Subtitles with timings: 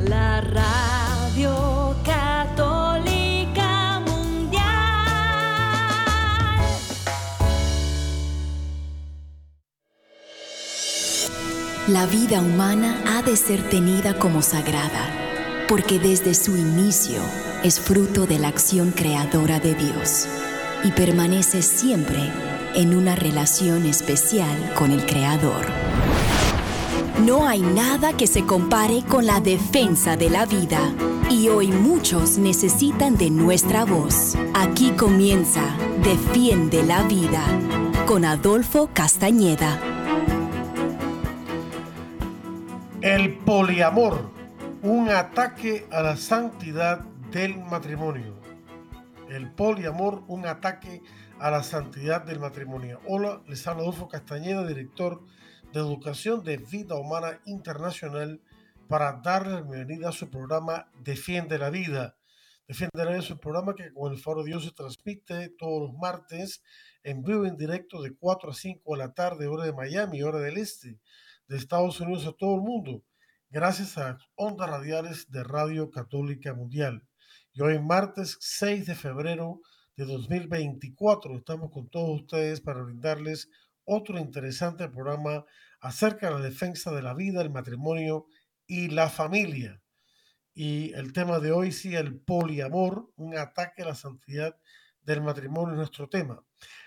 [0.00, 4.62] la radio católica mundial.
[11.88, 15.08] La vida humana ha de ser tenida como sagrada,
[15.68, 17.22] porque desde su inicio
[17.62, 20.26] es fruto de la acción creadora de Dios
[20.84, 22.30] y permanece siempre
[22.74, 25.66] en una relación especial con el Creador.
[27.24, 30.92] No hay nada que se compare con la defensa de la vida
[31.30, 34.36] y hoy muchos necesitan de nuestra voz.
[34.54, 35.62] Aquí comienza
[36.02, 37.42] Defiende la Vida
[38.06, 39.80] con Adolfo Castañeda.
[43.00, 44.30] El poliamor,
[44.82, 48.34] un ataque a la santidad del matrimonio.
[49.28, 53.00] El poliamor, un ataque a la santidad del matrimonio.
[53.06, 55.22] Hola, les habla Adolfo Castañeda, director
[55.72, 58.40] de Educación de Vida Humana Internacional,
[58.88, 62.16] para darle la bienvenida a su programa Defiende la Vida.
[62.66, 65.88] Defiende la Vida es un programa que con el Foro de Dios se transmite todos
[65.88, 66.62] los martes
[67.02, 70.38] en vivo en directo de 4 a 5 de la tarde, hora de Miami, hora
[70.38, 70.98] del este,
[71.48, 73.02] de Estados Unidos a todo el mundo,
[73.50, 77.06] gracias a ondas radiales de Radio Católica Mundial.
[77.52, 79.60] Y hoy, martes 6 de febrero
[79.96, 83.48] de 2024, estamos con todos ustedes para brindarles
[83.84, 85.44] otro interesante programa
[85.80, 88.26] acerca de la defensa de la vida, el matrimonio
[88.66, 89.80] y la familia.
[90.52, 94.56] Y el tema de hoy sí, el poliamor, un ataque a la santidad
[95.02, 96.42] del matrimonio es nuestro tema.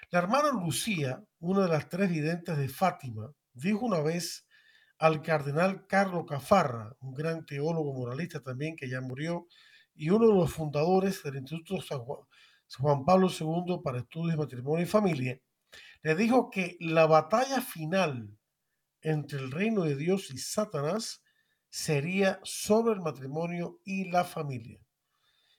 [0.10, 4.48] La hermana Lucía, una de las tres videntes de Fátima, dijo una vez
[4.98, 9.48] al cardenal Carlos Cafarra, un gran teólogo moralista también que ya murió,
[9.94, 12.22] y uno de los fundadores del Instituto San Juan,
[13.06, 15.40] Pablo II para Estudios Matrimonio y Familia,
[16.02, 18.38] le dijo que la batalla final
[19.02, 21.24] entre el reino de Dios y Satanás
[21.70, 24.80] sería sobre el matrimonio y la familia.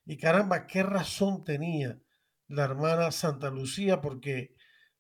[0.05, 1.99] Y caramba, qué razón tenía
[2.47, 4.55] la hermana Santa Lucía, porque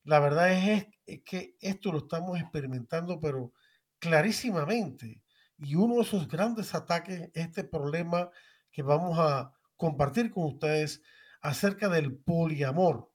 [0.04, 3.52] la verdad es, es que esto lo estamos experimentando, pero
[3.98, 5.22] clarísimamente.
[5.58, 8.30] Y uno de esos grandes ataques, este problema
[8.70, 11.02] que vamos a compartir con ustedes
[11.40, 13.10] acerca del poliamor.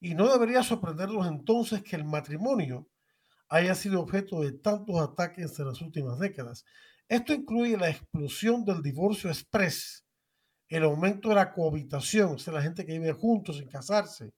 [0.00, 2.88] Y no debería sorprenderlos entonces que el matrimonio
[3.48, 6.64] haya sido objeto de tantos ataques en las últimas décadas.
[7.08, 10.04] Esto incluye la explosión del divorcio express,
[10.68, 14.32] el aumento de la cohabitación, o sea, la gente que vive juntos sin casarse,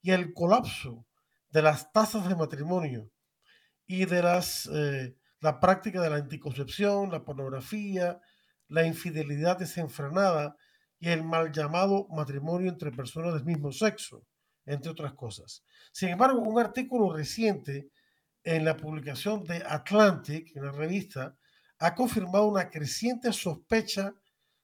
[0.00, 1.06] y el colapso
[1.50, 3.10] de las tasas de matrimonio
[3.86, 8.20] y de las, eh, la práctica de la anticoncepción, la pornografía,
[8.68, 10.56] la infidelidad desenfrenada
[11.02, 14.24] y el mal llamado matrimonio entre personas del mismo sexo,
[14.64, 15.64] entre otras cosas.
[15.90, 17.90] Sin embargo, un artículo reciente
[18.44, 21.36] en la publicación de Atlantic, en la revista,
[21.80, 24.14] ha confirmado una creciente sospecha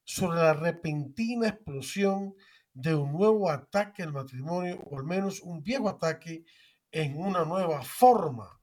[0.04, 2.36] sobre la repentina explosión
[2.72, 6.44] de un nuevo ataque al matrimonio, o al menos un viejo ataque
[6.92, 8.60] en una nueva forma.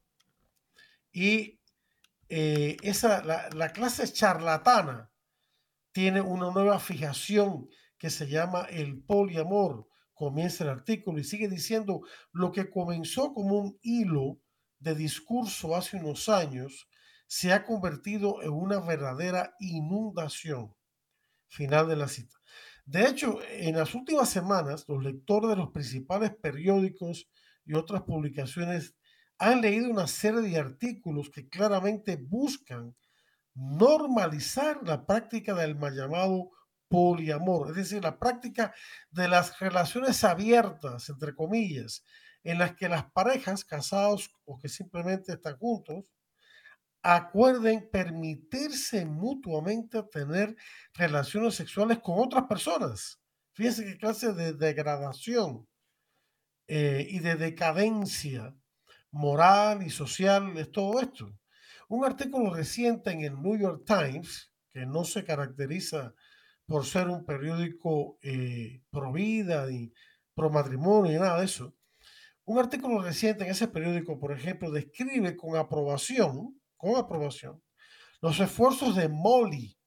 [1.12, 1.60] Y
[2.30, 5.12] eh, esa, la, la clase charlatana
[5.96, 9.88] tiene una nueva fijación que se llama el poliamor.
[10.14, 12.02] Comienza el artículo y sigue diciendo
[12.34, 14.42] lo que comenzó como un hilo
[14.78, 16.90] de discurso hace unos años
[17.28, 20.76] se ha convertido en una verdadera inundación.
[21.48, 22.36] Final de la cita.
[22.86, 27.30] De hecho, en las últimas semanas, los lectores de los principales periódicos
[27.66, 28.98] y otras publicaciones
[29.38, 32.98] han leído una serie de artículos que claramente buscan
[33.56, 36.52] normalizar la práctica del mal llamado
[36.88, 38.74] poliamor, es decir, la práctica
[39.10, 42.04] de las relaciones abiertas, entre comillas,
[42.44, 46.12] en las que las parejas casados o que simplemente están juntos
[47.02, 50.56] acuerden permitirse mutuamente tener
[50.94, 53.20] relaciones sexuales con otras personas.
[53.54, 55.68] Fíjense qué clase de degradación
[56.68, 58.56] eh, y de decadencia
[59.12, 61.32] moral y social es todo esto.
[61.88, 66.14] Un artículo reciente en el New York Times, que no se caracteriza
[66.66, 69.94] por ser un periódico eh, pro vida y
[70.34, 71.76] pro matrimonio y nada de eso.
[72.44, 77.62] Un artículo reciente en ese periódico, por ejemplo, describe con aprobación, con aprobación,
[78.22, 79.78] los esfuerzos de Molly,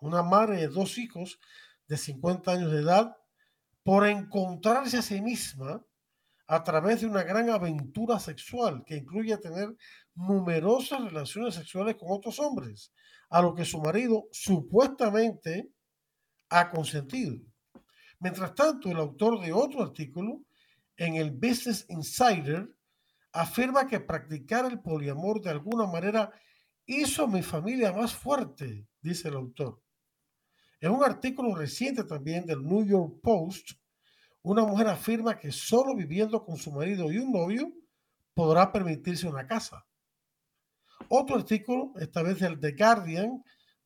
[0.00, 1.40] una madre de dos hijos
[1.88, 3.16] de 50 años de edad,
[3.82, 5.84] por encontrarse a sí misma
[6.48, 9.76] a través de una gran aventura sexual que incluye tener
[10.14, 12.92] numerosas relaciones sexuales con otros hombres,
[13.28, 15.70] a lo que su marido supuestamente
[16.48, 17.36] ha consentido.
[18.18, 20.40] Mientras tanto, el autor de otro artículo
[20.96, 22.68] en el Business Insider
[23.32, 26.32] afirma que practicar el poliamor de alguna manera
[26.86, 29.82] hizo mi familia más fuerte, dice el autor.
[30.80, 33.72] En un artículo reciente también del New York Post,
[34.42, 37.72] una mujer afirma que solo viviendo con su marido y un novio
[38.34, 39.84] podrá permitirse una casa.
[41.08, 43.42] Otro artículo, esta vez del The Guardian,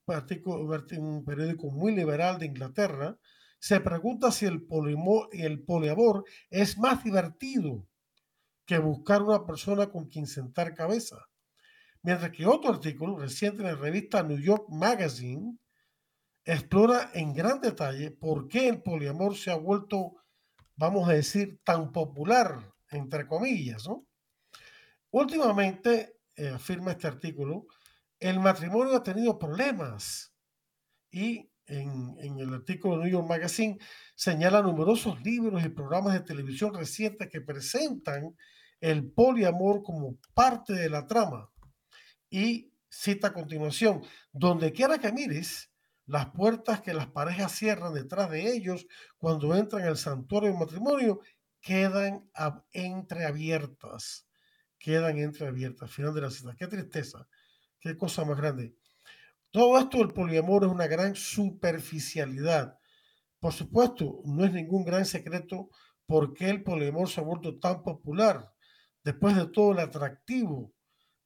[0.06, 3.16] un periódico muy liberal de Inglaterra,
[3.58, 4.66] se pregunta si el,
[5.32, 7.86] el poliamor es más divertido
[8.66, 11.28] que buscar una persona con quien sentar cabeza.
[12.02, 15.58] Mientras que otro artículo reciente en la revista New York Magazine
[16.44, 20.16] explora en gran detalle por qué el poliamor se ha vuelto,
[20.76, 23.86] vamos a decir, tan popular, entre comillas.
[23.86, 24.06] ¿no?
[25.10, 27.66] Últimamente, eh, afirma este artículo,
[28.18, 30.32] el matrimonio ha tenido problemas
[31.10, 33.78] y en, en, el artículo de New York Magazine
[34.14, 38.36] señala numerosos libros y programas de televisión recientes que presentan
[38.80, 41.50] el poliamor como parte de la trama.
[42.28, 44.02] Y cita a continuación,
[44.32, 45.71] donde quiera que mires,
[46.12, 48.86] las puertas que las parejas cierran detrás de ellos
[49.16, 51.20] cuando entran al santuario del matrimonio
[51.58, 52.30] quedan
[52.70, 54.28] entreabiertas.
[54.78, 55.90] Quedan entreabiertas.
[55.90, 56.54] Final de la cita.
[56.54, 57.26] Qué tristeza.
[57.80, 58.76] Qué cosa más grande.
[59.50, 62.78] Todo esto del poliamor es una gran superficialidad.
[63.40, 65.70] Por supuesto, no es ningún gran secreto
[66.04, 68.52] por qué el poliamor se ha vuelto tan popular.
[69.02, 70.74] Después de todo, el atractivo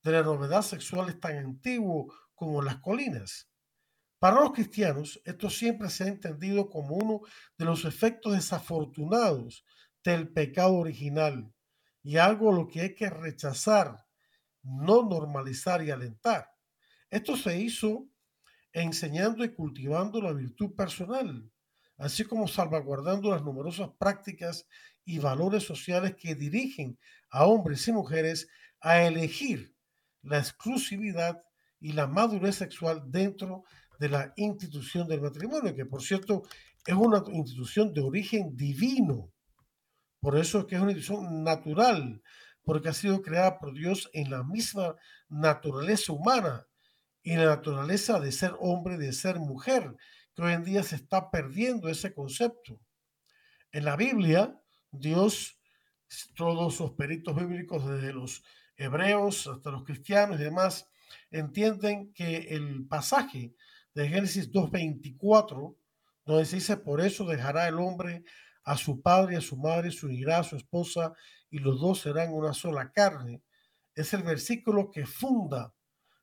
[0.04, 3.50] de la novedad sexual es tan antiguo como las colinas.
[4.18, 7.20] Para los cristianos, esto siempre se ha entendido como uno
[7.58, 9.64] de los efectos desafortunados
[10.02, 11.52] del pecado original
[12.02, 14.06] y algo a lo que hay que rechazar,
[14.62, 16.50] no normalizar y alentar.
[17.10, 18.08] Esto se hizo
[18.72, 21.50] enseñando y cultivando la virtud personal,
[21.98, 24.66] así como salvaguardando las numerosas prácticas
[25.04, 26.98] y valores sociales que dirigen
[27.30, 28.48] a hombres y mujeres
[28.80, 29.74] a elegir
[30.22, 31.42] la exclusividad
[31.80, 36.42] y la madurez sexual dentro de la institución del matrimonio, que por cierto
[36.86, 39.32] es una institución de origen divino.
[40.20, 42.22] Por eso es que es una institución natural,
[42.64, 44.96] porque ha sido creada por Dios en la misma
[45.28, 46.66] naturaleza humana
[47.22, 49.96] y la naturaleza de ser hombre, de ser mujer,
[50.34, 52.80] que hoy en día se está perdiendo ese concepto.
[53.72, 54.60] En la Biblia,
[54.90, 55.58] Dios,
[56.34, 58.44] todos los peritos bíblicos, desde los
[58.76, 60.88] hebreos hasta los cristianos y demás,
[61.30, 63.54] entienden que el pasaje
[63.96, 65.74] de Génesis 2.24,
[66.26, 68.24] donde se dice, por eso dejará el hombre
[68.62, 71.14] a su padre y a su madre, se unirá a su esposa
[71.48, 73.42] y los dos serán una sola carne.
[73.94, 75.72] Es el versículo que funda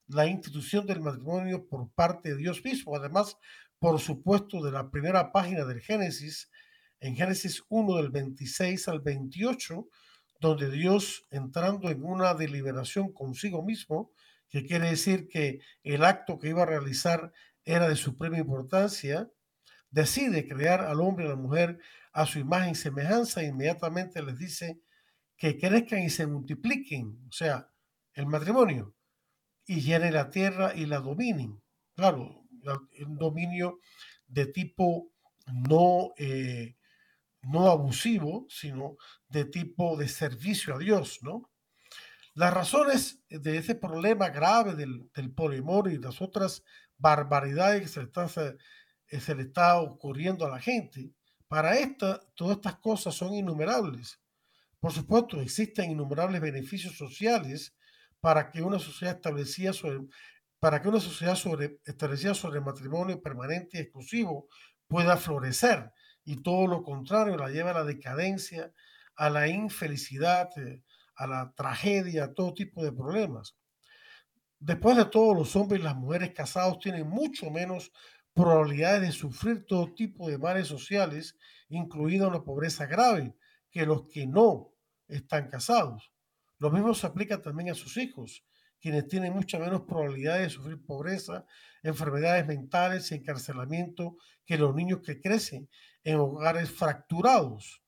[0.05, 2.95] la institución del matrimonio por parte de Dios mismo.
[2.95, 3.37] Además,
[3.79, 6.51] por supuesto, de la primera página del Génesis,
[6.99, 9.87] en Génesis 1 del 26 al 28,
[10.39, 14.11] donde Dios, entrando en una deliberación consigo mismo,
[14.47, 17.33] que quiere decir que el acto que iba a realizar
[17.65, 19.31] era de suprema importancia,
[19.89, 21.80] decide crear al hombre y a la mujer
[22.12, 24.81] a su imagen y semejanza, e inmediatamente les dice
[25.38, 27.69] que crezcan y se multipliquen, o sea,
[28.13, 28.95] el matrimonio,
[29.65, 31.62] y llenen la tierra y la dominen.
[31.95, 32.45] Claro,
[33.06, 33.80] un dominio
[34.27, 35.12] de tipo
[35.48, 36.75] no, eh,
[37.42, 41.50] no abusivo, sino de tipo de servicio a Dios, ¿no?
[42.36, 45.33] Las razones de ese problema grave del, del
[45.91, 46.63] y las otras
[46.97, 48.25] barbaridades que se le, está,
[49.07, 51.12] eh, se, le está ocurriendo a la gente.
[51.47, 54.19] Para esta, todas estas cosas son innumerables.
[54.79, 57.75] Por supuesto, existen innumerables beneficios sociales
[58.19, 60.00] para que una sociedad establecida sobre,
[60.59, 64.47] para que una sociedad sobre, establecida sobre matrimonio permanente y exclusivo
[64.88, 65.91] pueda florecer
[66.25, 68.73] y todo lo contrario la lleva a la decadencia,
[69.15, 70.83] a la infelicidad, eh,
[71.15, 73.55] a la tragedia, a todo tipo de problemas.
[74.65, 77.91] Después de todo, los hombres y las mujeres casados tienen mucho menos
[78.34, 83.36] probabilidades de sufrir todo tipo de males sociales, incluida una pobreza grave,
[83.70, 84.72] que los que no
[85.10, 86.13] están casados.
[86.60, 88.46] Lo mismo se aplica también a sus hijos,
[88.79, 91.46] quienes tienen mucha menos probabilidades de sufrir pobreza,
[91.82, 94.15] enfermedades mentales y encarcelamiento
[94.46, 95.67] que los niños que crecen
[96.05, 97.84] en hogares fracturados.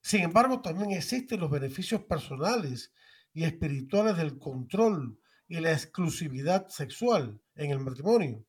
[0.00, 2.92] Sin embargo, también existen los beneficios personales
[3.32, 8.44] y espirituales del control y la exclusividad sexual en el matrimonio,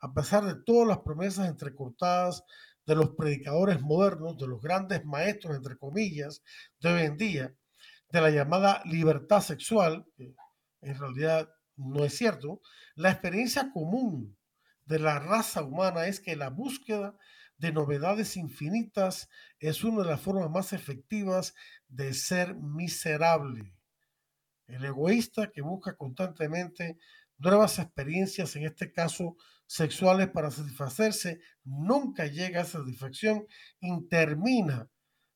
[0.00, 2.44] a pesar de todas las promesas entrecortadas
[2.86, 6.42] de los predicadores modernos, de los grandes maestros, entre comillas,
[6.80, 7.54] de hoy en día,
[8.10, 10.34] de la llamada libertad sexual, que
[10.80, 12.60] en realidad no es cierto,
[12.94, 14.36] la experiencia común
[14.86, 17.16] de la raza humana es que la búsqueda
[17.58, 19.28] de novedades infinitas
[19.58, 21.54] es una de las formas más efectivas
[21.88, 23.74] de ser miserable.
[24.68, 26.98] El egoísta que busca constantemente
[27.38, 33.46] nuevas experiencias, en este caso sexuales, para satisfacerse, nunca llega a satisfacción
[33.80, 34.88] y termina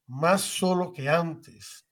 [0.07, 1.87] más solo que antes.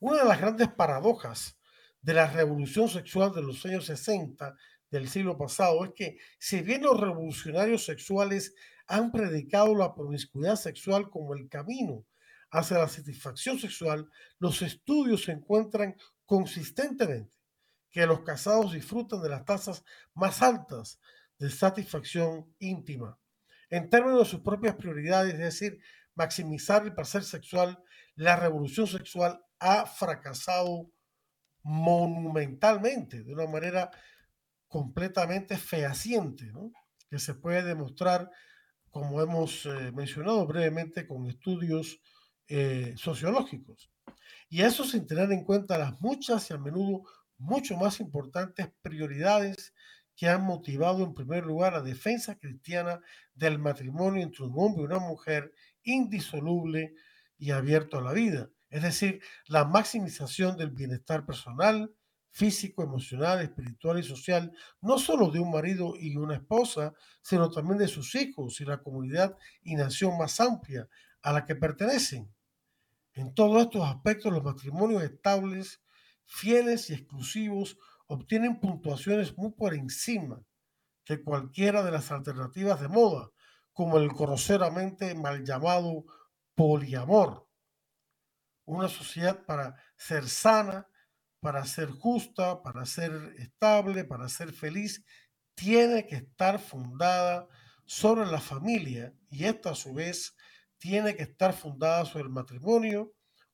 [0.00, 1.58] Una de las grandes paradojas
[2.02, 4.54] de la revolución sexual de los años 60
[4.90, 8.54] del siglo pasado es que si bien los revolucionarios sexuales
[8.86, 12.04] han predicado la promiscuidad sexual como el camino
[12.50, 17.32] hacia la satisfacción sexual, los estudios encuentran consistentemente
[17.90, 21.00] que los casados disfrutan de las tasas más altas
[21.38, 23.18] de satisfacción íntima.
[23.70, 25.80] En términos de sus propias prioridades, es decir,
[26.14, 27.82] maximizar el placer sexual,
[28.14, 30.90] la revolución sexual ha fracasado
[31.62, 33.90] monumentalmente, de una manera
[34.68, 36.52] completamente fehaciente,
[37.08, 38.30] que se puede demostrar,
[38.90, 42.00] como hemos eh, mencionado brevemente, con estudios
[42.48, 43.90] eh, sociológicos.
[44.48, 47.02] Y eso sin tener en cuenta las muchas y a menudo
[47.38, 49.74] mucho más importantes prioridades
[50.16, 53.00] que han motivado en primer lugar la defensa cristiana
[53.34, 56.94] del matrimonio entre un hombre y una mujer indisoluble
[57.38, 61.94] y abierto a la vida, es decir, la maximización del bienestar personal,
[62.30, 67.78] físico, emocional, espiritual y social, no solo de un marido y una esposa, sino también
[67.78, 70.88] de sus hijos y la comunidad y nación más amplia
[71.22, 72.30] a la que pertenecen.
[73.16, 75.82] En todos estos aspectos, los matrimonios estables,
[76.26, 80.42] fieles y exclusivos obtienen puntuaciones muy por encima
[81.02, 83.30] que cualquiera de las alternativas de moda,
[83.72, 86.04] como el groseramente mal llamado
[86.54, 87.48] poliamor.
[88.66, 90.86] Una sociedad para ser sana,
[91.40, 95.02] para ser justa, para ser estable, para ser feliz,
[95.54, 97.48] tiene que estar fundada
[97.86, 100.35] sobre la familia y esta a su vez
[100.78, 103.12] tiene que estar fundada sobre el matrimonio,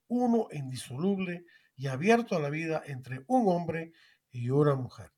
[0.08, 1.44] uno indisoluble
[1.76, 3.92] y abierto a la vida entre un hombre
[4.30, 5.10] y una mujer.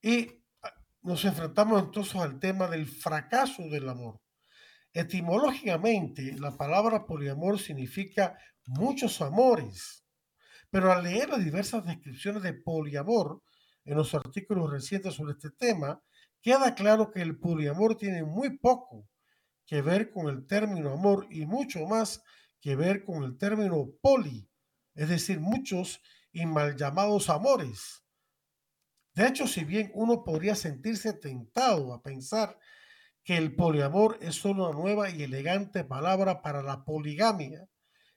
[0.00, 0.72] Y ah,
[1.02, 4.20] nos enfrentamos entonces al tema del fracaso del amor.
[4.92, 10.04] Etimológicamente, la palabra poliamor significa muchos amores,
[10.70, 13.42] pero al leer las diversas descripciones de poliamor
[13.84, 16.02] en los artículos recientes sobre este tema,
[16.42, 19.08] queda claro que el poliamor tiene muy poco
[19.68, 22.24] que ver con el término amor y mucho más
[22.58, 24.48] que ver con el término poli,
[24.94, 26.00] es decir, muchos
[26.32, 28.02] y mal llamados amores.
[29.14, 32.58] De hecho, si bien uno podría sentirse tentado a pensar
[33.22, 37.68] que el poliamor es solo una nueva y elegante palabra para la poligamia,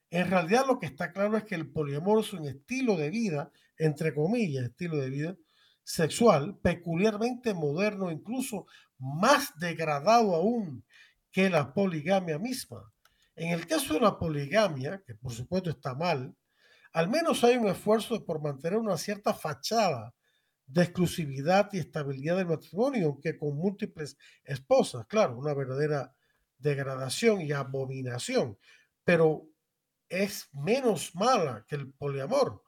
[0.10, 3.52] en realidad lo que está claro es que el poliamor es un estilo de vida,
[3.78, 5.38] entre comillas, estilo de vida
[5.84, 8.68] sexual, peculiarmente moderno, incluso
[8.98, 10.86] más degradado aún
[11.32, 12.92] que la poligamia misma.
[13.36, 16.36] En el caso de la poligamia, que por supuesto está mal,
[16.94, 20.14] al menos hay un esfuerzo por mantener una cierta fachada
[20.68, 26.14] de exclusividad y estabilidad del matrimonio, aunque con múltiples esposas, claro, una verdadera
[26.58, 28.58] degradación y abominación,
[29.04, 29.48] pero
[30.08, 32.62] es menos mala que el poliamor,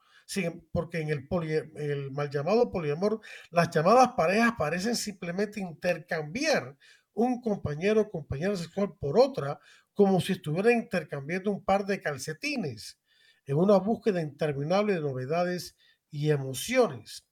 [0.71, 1.27] porque en el,
[1.75, 6.77] el mal llamado poliamor, las llamadas parejas parecen simplemente intercambiar
[7.13, 9.59] un compañero o compañera sexual por otra,
[9.93, 12.99] como si estuvieran intercambiando un par de calcetines
[13.45, 15.75] en una búsqueda interminable de novedades
[16.09, 17.25] y emociones.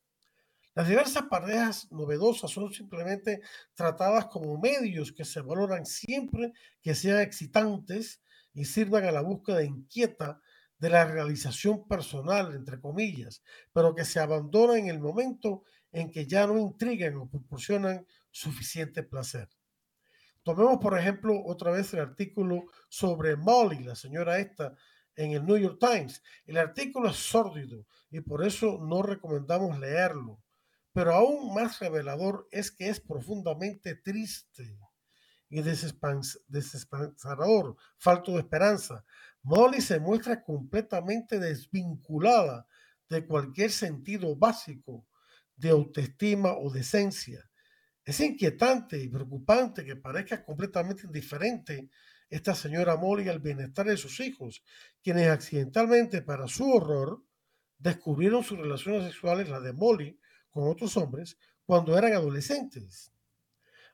[0.74, 3.42] Las diversas parejas novedosas son simplemente
[3.74, 8.22] tratadas como medios que se valoran siempre que sean excitantes
[8.54, 10.42] y sirvan a la búsqueda inquieta
[10.78, 16.26] de la realización personal, entre comillas, pero que se abandonan en el momento en que
[16.26, 19.50] ya no intrigan o proporcionan suficiente placer.
[20.44, 24.76] Tomemos, por ejemplo, otra vez el artículo sobre Molly, la señora esta,
[25.16, 26.24] en el New York Times.
[26.46, 30.42] El artículo es sórdido y por eso no recomendamos leerlo.
[30.94, 34.78] Pero aún más revelador es que es profundamente triste
[35.50, 39.06] y desesperanzador, falto de esperanza.
[39.44, 42.68] Molly se muestra completamente desvinculada
[43.10, 45.08] de cualquier sentido básico
[45.56, 47.50] de autoestima o decencia.
[48.12, 51.88] Es inquietante y preocupante que parezca completamente indiferente
[52.30, 54.66] esta señora Molly al bienestar de sus hijos,
[55.02, 57.24] quienes accidentalmente, para su horror,
[57.78, 63.14] descubrieron sus relaciones sexuales, la de Molly, con otros hombres, cuando eran adolescentes.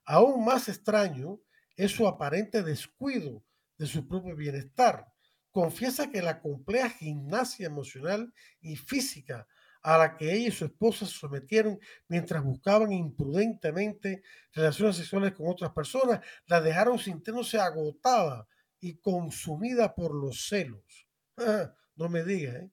[0.03, 1.39] Aún más extraño
[1.75, 3.43] es su aparente descuido
[3.77, 5.13] de su propio bienestar.
[5.51, 9.47] Confiesa que la compleja gimnasia emocional y física
[9.87, 11.79] a la que ella y su esposa se sometieron
[12.09, 18.45] mientras buscaban imprudentemente relaciones sexuales con otras personas, la dejaron sintiéndose agotada
[18.81, 21.07] y consumida por los celos.
[21.37, 22.69] Ah, no me diga, ¿eh?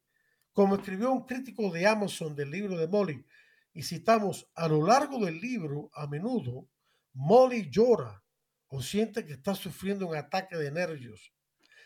[0.53, 3.25] Como escribió un crítico de Amazon del libro de Molly,
[3.73, 6.69] y citamos, a lo largo del libro, a menudo,
[7.13, 8.25] Molly llora
[8.67, 11.33] o siente que está sufriendo un ataque de nervios.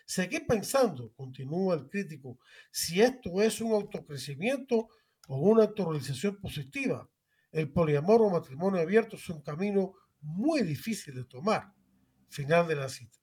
[0.07, 2.39] Seguí pensando, continúa el crítico,
[2.71, 4.89] si esto es un autocrecimiento
[5.29, 7.09] o una autorrealización positiva.
[7.53, 11.73] El poliamor o matrimonio abierto es un camino muy difícil de tomar.
[12.29, 13.19] Final de la cita.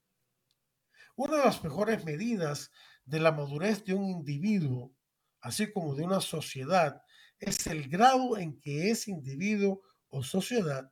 [1.16, 2.72] Una de las mejores medidas
[3.06, 4.94] de la madurez de un individuo,
[5.42, 7.02] así como de una sociedad,
[7.40, 10.92] es el grado en que ese individuo o sociedad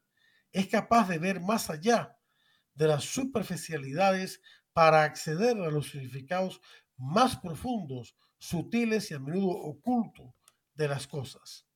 [0.51, 2.17] es capaz de ver más allá
[2.75, 4.41] de las superficialidades
[4.73, 6.59] para acceder a los significados
[6.97, 10.33] más profundos, sutiles y a menudo ocultos
[10.75, 11.67] de las cosas.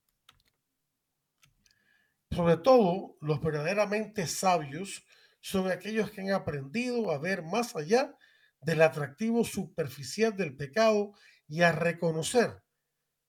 [2.32, 5.06] Sobre todo, los verdaderamente sabios
[5.39, 8.16] son aquellos que han aprendido a ver más allá
[8.62, 11.13] del atractivo superficial del pecado
[11.48, 12.63] y a reconocer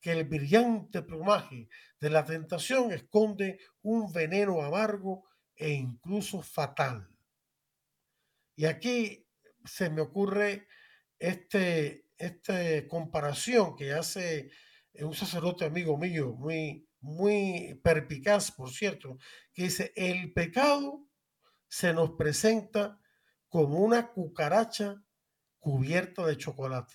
[0.01, 1.69] que el brillante plumaje
[2.01, 5.25] de la tentación esconde un veneno amargo
[5.57, 7.09] e incluso fatal.
[8.57, 9.27] Y aquí
[9.65, 10.67] se me ocurre
[11.19, 14.51] este, esta comparación que hace
[14.95, 19.17] un sacerdote amigo mío, muy, muy perpicaz, por cierto,
[19.53, 21.05] que dice, el pecado
[21.69, 23.01] se nos presenta
[23.49, 25.03] como una cucaracha
[25.59, 26.95] cubierta de chocolate.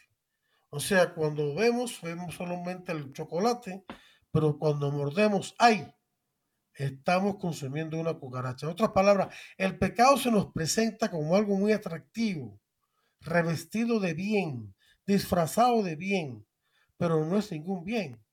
[0.70, 3.86] O sea, cuando vemos, vemos solamente el chocolate,
[4.32, 5.94] pero cuando mordemos, ¡ay!
[6.74, 8.66] Estamos consumiendo una cucaracha.
[8.66, 12.60] En otras palabras, el pecado se nos presenta como algo muy atractivo,
[13.20, 14.74] revestido de bien,
[15.06, 16.48] disfrazado de bien,
[16.98, 18.24] pero no es ningún bien.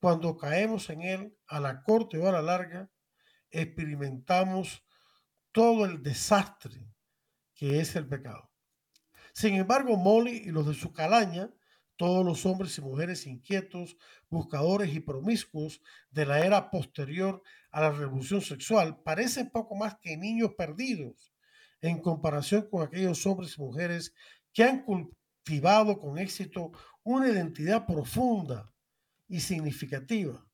[0.00, 2.90] Cuando caemos en él, a la corte o a la larga,
[3.50, 4.84] experimentamos
[5.52, 6.86] todo el desastre
[7.54, 8.52] que es el pecado.
[9.32, 11.52] Sin embargo, Molly y los de su calaña,
[11.96, 13.96] todos los hombres y mujeres inquietos,
[14.30, 17.42] buscadores y promiscuos de la era posterior
[17.72, 21.32] a la revolución sexual, parecen poco más que niños perdidos
[21.80, 24.14] en comparación con aquellos hombres y mujeres
[24.52, 26.70] que han cultivado con éxito
[27.10, 28.70] una identidad profunda
[29.28, 30.46] y significativa,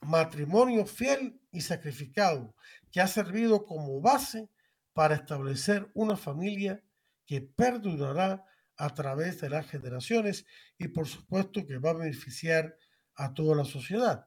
[0.00, 2.56] matrimonio fiel y sacrificado,
[2.90, 4.50] que ha servido como base
[4.92, 6.82] para establecer una familia
[7.26, 8.44] que perdurará
[8.76, 10.46] a través de las generaciones
[10.78, 12.76] y por supuesto que va a beneficiar
[13.14, 14.26] a toda la sociedad.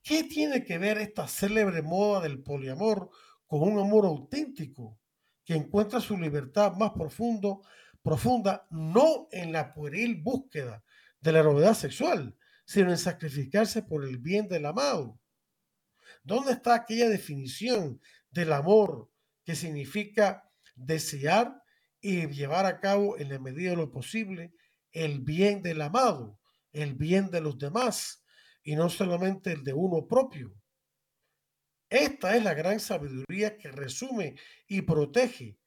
[0.00, 3.10] ¿Qué tiene que ver esta célebre moda del poliamor
[3.48, 4.96] con un amor auténtico
[5.44, 7.62] que encuentra su libertad más profundo,
[8.02, 10.82] profunda no en la pueril búsqueda
[11.20, 15.20] de la novedad sexual, sino en sacrificarse por el bien del amado?
[16.24, 19.10] ¿Dónde está aquella definición del amor
[19.44, 21.62] que significa desear
[22.00, 24.54] y llevar a cabo en la medida de lo posible
[24.92, 26.38] el bien del amado,
[26.72, 28.24] el bien de los demás
[28.62, 30.54] y no solamente el de uno propio.
[31.88, 34.36] Esta es la gran sabiduría que resume
[34.66, 35.58] y protege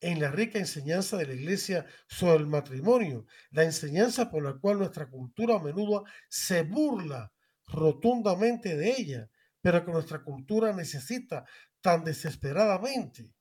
[0.00, 4.78] en la rica enseñanza de la Iglesia sobre el matrimonio, la enseñanza por la cual
[4.78, 7.32] nuestra cultura a menudo se burla
[7.66, 11.44] rotundamente de ella, pero que nuestra cultura necesita
[11.80, 13.32] tan desesperadamente.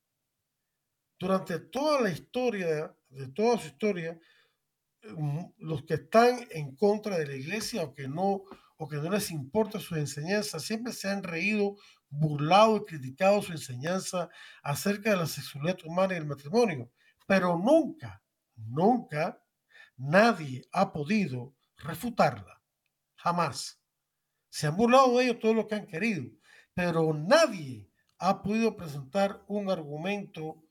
[1.18, 4.20] Durante toda la historia, de toda su historia,
[5.04, 8.44] mm, los que están en contra de la iglesia o que no
[8.82, 11.76] o que no les importa su enseñanza, siempre se han reído,
[12.10, 14.30] burlado y criticado su enseñanza
[14.64, 16.92] acerca de la sexualidad humana y el matrimonio.
[17.28, 18.24] Pero nunca,
[18.56, 19.42] nunca
[19.98, 22.62] nadie ha podido refutarla.
[23.16, 23.82] Jamás.
[24.50, 26.26] Se han burlado de ellos todo lo que han querido,
[26.74, 30.64] pero nadie ha podido presentar un argumento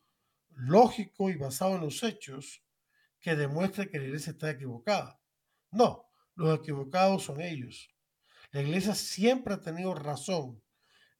[0.50, 2.64] lógico y basado en los hechos
[3.20, 5.20] que demuestre que la iglesia está equivocada.
[5.70, 7.88] No, los equivocados son ellos.
[8.50, 10.62] La iglesia siempre ha tenido razón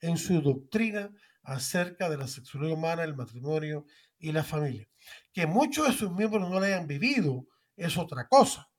[0.01, 1.11] en su doctrina
[1.43, 3.87] acerca de la sexualidad humana, el matrimonio
[4.19, 4.89] y la familia.
[5.33, 8.71] Que muchos de sus miembros no la hayan vivido es otra cosa.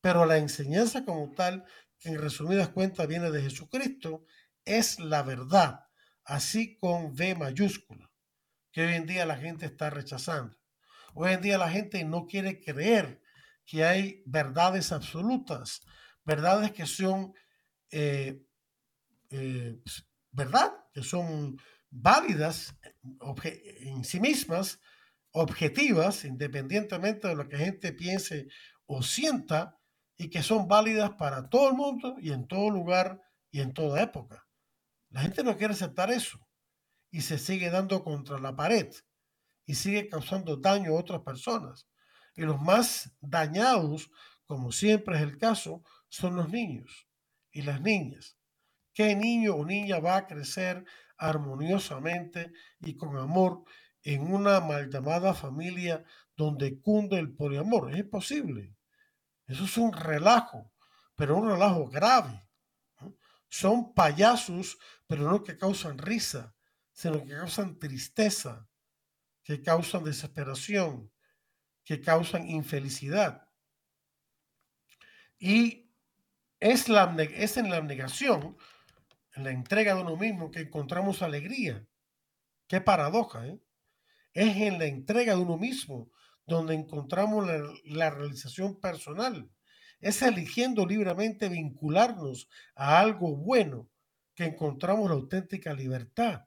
[0.00, 1.64] Pero la enseñanza como tal,
[2.02, 4.24] en resumidas cuentas viene de Jesucristo,
[4.64, 5.80] es la verdad,
[6.24, 8.08] así con V mayúscula
[8.72, 10.56] que hoy en día la gente está rechazando.
[11.14, 13.20] Hoy en día la gente no quiere creer
[13.64, 15.82] que hay verdades absolutas,
[16.24, 17.32] verdades que son
[17.90, 18.42] eh,
[19.30, 19.80] eh,
[20.30, 21.56] verdad, que son
[21.90, 22.74] válidas
[23.42, 24.80] en sí mismas,
[25.32, 28.48] objetivas, independientemente de lo que la gente piense
[28.86, 29.78] o sienta,
[30.18, 34.02] y que son válidas para todo el mundo y en todo lugar y en toda
[34.02, 34.46] época.
[35.10, 36.40] La gente no quiere aceptar eso
[37.10, 38.92] y se sigue dando contra la pared
[39.64, 41.88] y sigue causando daño a otras personas.
[42.34, 44.10] Y los más dañados
[44.48, 47.06] como siempre es el caso, son los niños
[47.52, 48.37] y las niñas.
[48.98, 50.84] ¿Qué niño o niña va a crecer
[51.16, 53.62] armoniosamente y con amor
[54.02, 56.02] en una mal llamada familia
[56.34, 57.92] donde cunde el poliamor?
[57.92, 58.74] Es imposible.
[59.46, 60.72] Eso es un relajo,
[61.14, 62.42] pero un relajo grave.
[63.48, 66.56] Son payasos, pero no que causan risa,
[66.90, 68.68] sino que causan tristeza,
[69.44, 71.12] que causan desesperación,
[71.84, 73.48] que causan infelicidad.
[75.38, 75.88] Y
[76.58, 78.56] es, es en la abnegación,
[79.34, 81.86] en la entrega de uno mismo, que encontramos alegría.
[82.66, 83.60] Qué paradoja, ¿eh?
[84.32, 86.10] Es en la entrega de uno mismo
[86.46, 89.50] donde encontramos la, la realización personal.
[90.00, 93.88] Es eligiendo libremente vincularnos a algo bueno
[94.34, 96.44] que encontramos la auténtica libertad.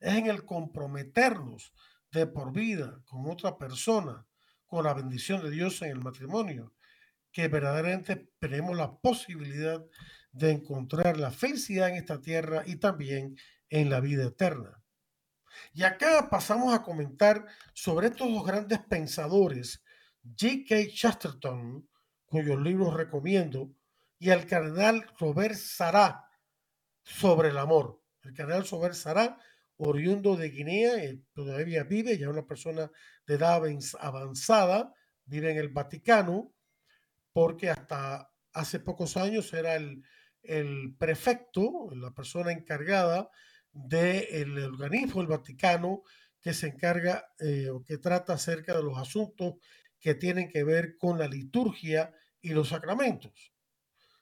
[0.00, 1.72] Es en el comprometernos
[2.10, 4.26] de por vida con otra persona,
[4.66, 6.72] con la bendición de Dios en el matrimonio,
[7.30, 9.84] que verdaderamente tenemos la posibilidad
[10.36, 13.36] de encontrar la felicidad en esta tierra y también
[13.70, 14.82] en la vida eterna.
[15.72, 19.82] Y acá pasamos a comentar sobre estos dos grandes pensadores,
[20.22, 20.88] J.K.
[20.92, 21.88] Chesterton,
[22.26, 23.72] cuyos libros recomiendo,
[24.18, 26.28] y el cardenal Robert Sará
[27.02, 28.02] sobre el amor.
[28.22, 29.38] El cardenal Robert Sará,
[29.78, 32.90] oriundo de Guinea, eh, todavía vive, ya una persona
[33.26, 33.62] de edad
[34.00, 34.92] avanzada,
[35.24, 36.52] vive en el Vaticano,
[37.32, 40.02] porque hasta hace pocos años era el,
[40.98, 43.30] prefecto, la persona encargada
[43.72, 46.02] del organismo del Vaticano
[46.40, 49.54] que se encarga eh, o que trata acerca de los asuntos
[49.98, 53.52] que tienen que ver con la liturgia y los sacramentos.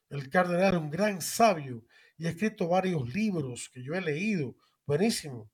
[0.09, 1.85] El cardenal es un gran sabio
[2.17, 4.57] y ha escrito varios libros que yo he leído,
[4.87, 5.51] buenísimo.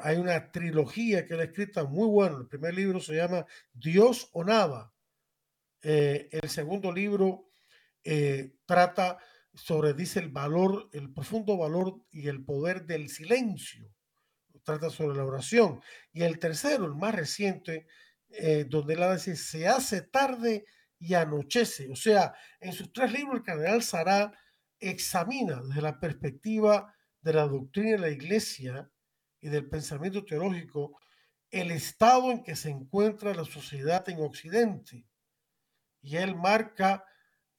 [0.00, 2.38] Hay una trilogía que él ha escrito muy buena.
[2.38, 4.92] El primer libro se llama Dios o nada.
[5.82, 7.48] Eh, el segundo libro
[8.02, 9.18] eh, trata
[9.58, 13.92] sobre, dice, el valor, el profundo valor y el poder del silencio.
[14.62, 15.80] Trata sobre la oración.
[16.12, 17.86] Y el tercero, el más reciente,
[18.30, 20.64] eh, donde él dice, se hace tarde
[20.98, 21.90] y anochece.
[21.90, 24.32] O sea, en sus tres libros el cardenal Sará
[24.78, 28.90] examina desde la perspectiva de la doctrina de la iglesia
[29.40, 30.98] y del pensamiento teológico
[31.50, 35.06] el estado en que se encuentra la sociedad en Occidente.
[36.02, 37.04] Y él marca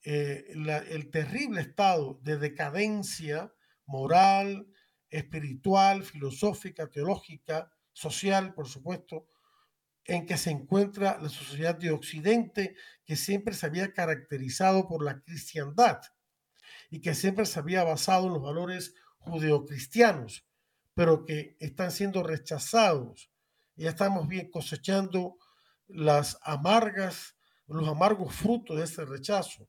[0.02, 3.52] eh, el terrible estado de decadencia
[3.86, 4.66] moral,
[5.10, 9.26] espiritual, filosófica, teológica, social, por supuesto,
[10.04, 15.20] en que se encuentra la sociedad de Occidente, que siempre se había caracterizado por la
[15.20, 16.00] cristiandad
[16.90, 20.46] y que siempre se había basado en los valores judeocristianos,
[20.94, 23.30] pero que están siendo rechazados.
[23.76, 25.36] Ya estamos bien cosechando
[25.86, 27.36] las amargas,
[27.66, 29.68] los amargos frutos de ese rechazo.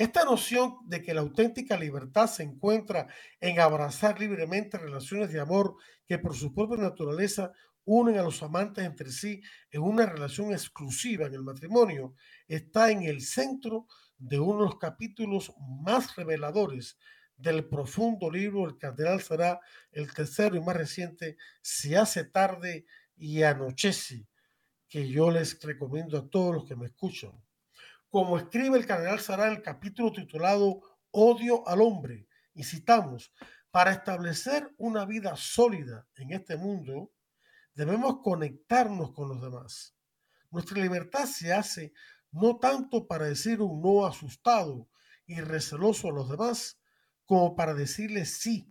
[0.00, 3.06] Esta noción de que la auténtica libertad se encuentra
[3.38, 7.52] en abrazar libremente relaciones de amor que por su propia naturaleza
[7.84, 12.14] unen a los amantes entre sí en una relación exclusiva en el matrimonio,
[12.48, 15.52] está en el centro de uno de los capítulos
[15.84, 16.96] más reveladores
[17.36, 19.60] del profundo libro El Cardenal será
[19.92, 22.86] el tercero y más reciente, Se hace tarde
[23.16, 24.26] y anochece,
[24.88, 27.32] que yo les recomiendo a todos los que me escuchan.
[28.10, 33.32] Como escribe el Cardenal Sará en el capítulo titulado Odio al hombre, y citamos,
[33.70, 37.12] para establecer una vida sólida en este mundo,
[37.80, 39.96] Debemos conectarnos con los demás.
[40.50, 41.94] Nuestra libertad se hace
[42.30, 44.90] no tanto para decir un no asustado
[45.26, 46.78] y receloso a los demás,
[47.24, 48.70] como para decirles sí,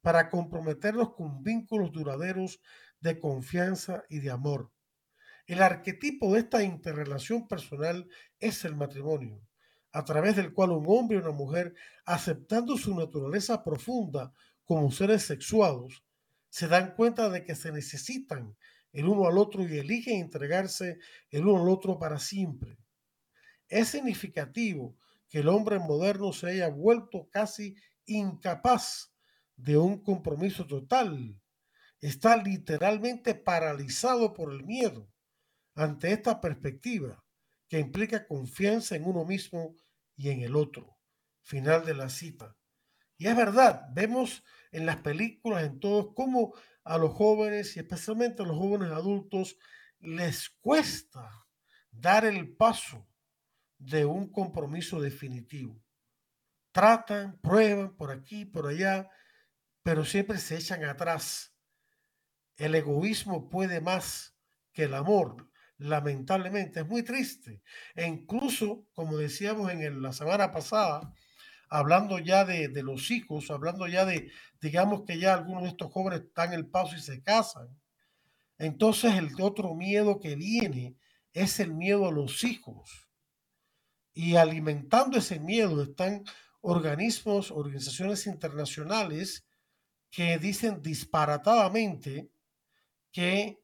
[0.00, 2.60] para comprometernos con vínculos duraderos
[2.98, 4.72] de confianza y de amor.
[5.46, 8.08] El arquetipo de esta interrelación personal
[8.40, 9.46] es el matrimonio,
[9.92, 11.74] a través del cual un hombre y una mujer,
[12.06, 14.32] aceptando su naturaleza profunda
[14.64, 16.02] como seres sexuados,
[16.48, 18.56] se dan cuenta de que se necesitan
[18.92, 22.78] el uno al otro y eligen entregarse el uno al otro para siempre.
[23.68, 24.96] Es significativo
[25.28, 27.76] que el hombre moderno se haya vuelto casi
[28.06, 29.12] incapaz
[29.56, 31.38] de un compromiso total.
[32.00, 35.10] Está literalmente paralizado por el miedo
[35.74, 37.24] ante esta perspectiva
[37.68, 39.74] que implica confianza en uno mismo
[40.16, 40.98] y en el otro.
[41.42, 42.56] Final de la cita.
[43.16, 48.42] Y es verdad, vemos en las películas, en todos, cómo a los jóvenes y especialmente
[48.42, 49.56] a los jóvenes adultos
[50.00, 51.46] les cuesta
[51.90, 53.08] dar el paso
[53.78, 55.82] de un compromiso definitivo.
[56.72, 59.08] Tratan, prueban por aquí, por allá,
[59.82, 61.54] pero siempre se echan atrás.
[62.56, 64.36] El egoísmo puede más
[64.72, 65.50] que el amor.
[65.78, 66.80] Lamentablemente.
[66.80, 67.62] Es muy triste.
[67.94, 71.12] E incluso, como decíamos en la semana pasada,
[71.68, 75.92] hablando ya de, de, los hijos, hablando ya de, digamos que ya algunos de estos
[75.92, 77.68] jóvenes están en el paso y se casan.
[78.58, 80.96] Entonces el otro miedo que viene
[81.32, 83.08] es el miedo a los hijos.
[84.12, 86.24] Y alimentando ese miedo están
[86.60, 89.44] organismos, organizaciones internacionales
[90.10, 92.30] que dicen disparatadamente
[93.10, 93.60] que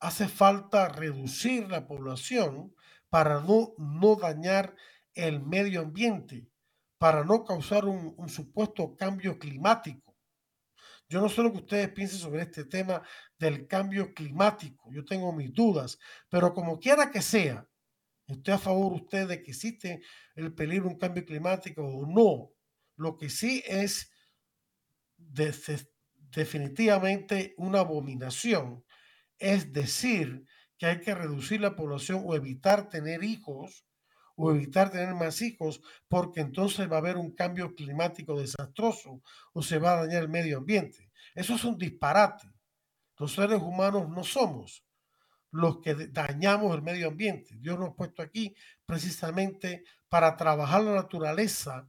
[0.00, 2.74] hace falta reducir la población
[3.08, 4.74] para no, no dañar
[5.14, 6.48] el medio ambiente,
[6.98, 10.16] para no causar un, supuesto cambio climático.
[11.08, 13.02] Yo no sé lo que ustedes piensen sobre este tema
[13.38, 17.68] del cambio climático, yo tengo mis dudas, pero como quiera que sea,
[18.26, 20.00] ¿Estoy a favor usted de que existe
[20.34, 22.52] el peligro de un cambio climático o no?
[22.96, 24.10] Lo que sí es
[25.16, 28.82] definitivamente una abominación
[29.44, 30.46] es decir
[30.78, 33.84] que hay que reducir la población o evitar tener hijos
[34.36, 39.20] o evitar tener más hijos porque entonces va a haber un cambio climático desastroso
[39.52, 41.10] o se va a dañar el medio ambiente.
[41.34, 42.48] Eso es un disparate.
[43.18, 44.82] Los seres humanos no somos
[45.50, 47.54] los que dañamos el medio ambiente.
[47.58, 51.86] Dios nos ha puesto aquí precisamente para trabajar la naturaleza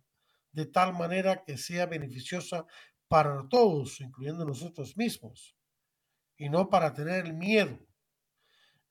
[0.51, 2.65] de tal manera que sea beneficiosa
[3.07, 5.54] para todos, incluyendo nosotros mismos,
[6.37, 7.79] y no para tener el miedo.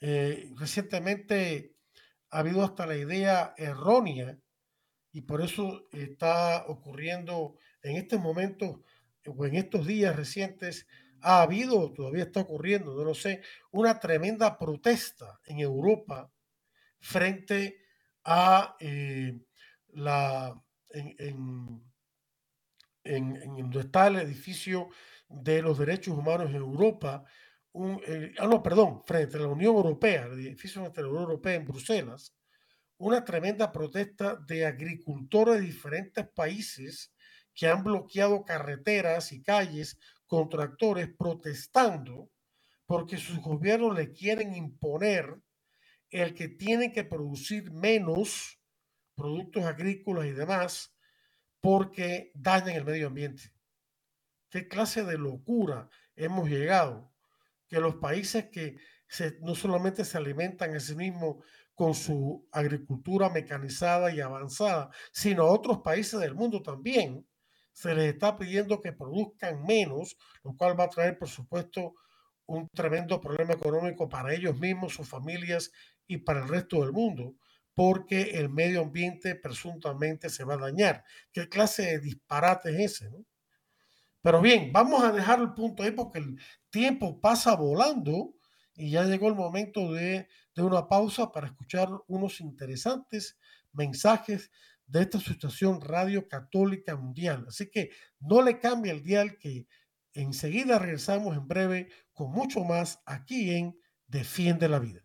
[0.00, 1.74] Eh, recientemente
[2.30, 4.38] ha habido hasta la idea errónea
[5.12, 8.82] y por eso está ocurriendo en este momento
[9.26, 10.86] o en estos días recientes
[11.20, 16.30] ha habido, todavía está ocurriendo, no lo sé, una tremenda protesta en Europa
[17.00, 17.78] frente
[18.24, 19.38] a eh,
[19.94, 20.54] la,
[20.90, 21.82] en,
[23.04, 24.88] en, donde está el edificio
[25.42, 27.24] de los derechos humanos en Europa,
[28.06, 31.54] eh, ah, no, perdón, frente a la Unión Europea, el edificio de la Unión Europea
[31.54, 32.34] en Bruselas,
[32.98, 37.12] una tremenda protesta de agricultores de diferentes países
[37.54, 42.30] que han bloqueado carreteras y calles con tractores protestando
[42.86, 45.34] porque sus gobiernos le quieren imponer
[46.10, 48.60] el que tienen que producir menos
[49.14, 50.94] productos agrícolas y demás
[51.60, 53.53] porque dañan el medio ambiente.
[54.54, 57.12] ¿Qué clase de locura hemos llegado?
[57.66, 58.76] Que los países que
[59.40, 65.50] no solamente se alimentan a sí mismos con su agricultura mecanizada y avanzada, sino a
[65.50, 67.26] otros países del mundo también,
[67.72, 71.96] se les está pidiendo que produzcan menos, lo cual va a traer, por supuesto,
[72.46, 75.72] un tremendo problema económico para ellos mismos, sus familias
[76.06, 77.34] y para el resto del mundo
[77.74, 81.02] porque el medio ambiente presuntamente se va a dañar.
[81.32, 83.10] ¿Qué clase de disparate es ese?
[83.10, 83.24] No?
[84.24, 88.34] Pero bien, vamos a dejar el punto ahí porque el tiempo pasa volando
[88.74, 93.38] y ya llegó el momento de, de una pausa para escuchar unos interesantes
[93.74, 94.50] mensajes
[94.86, 97.44] de esta situación Radio Católica Mundial.
[97.48, 99.66] Así que no le cambie el dial que
[100.14, 105.03] enseguida regresamos en breve con mucho más aquí en Defiende la Vida.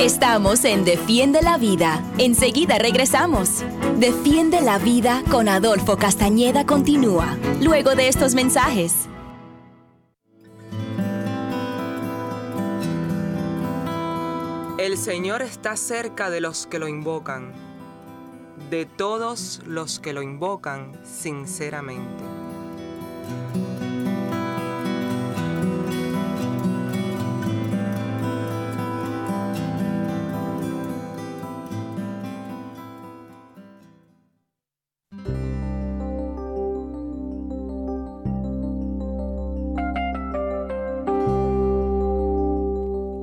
[0.00, 2.04] Estamos en Defiende la Vida.
[2.18, 3.64] Enseguida regresamos.
[3.96, 9.08] Defiende la Vida con Adolfo Castañeda continúa, luego de estos mensajes.
[14.78, 17.52] El Señor está cerca de los que lo invocan,
[18.70, 22.22] de todos los que lo invocan sinceramente.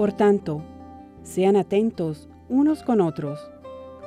[0.00, 0.62] Por tanto,
[1.24, 3.38] sean atentos unos con otros,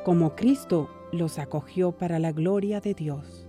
[0.04, 3.43] como Cristo los acogió para la gloria de Dios.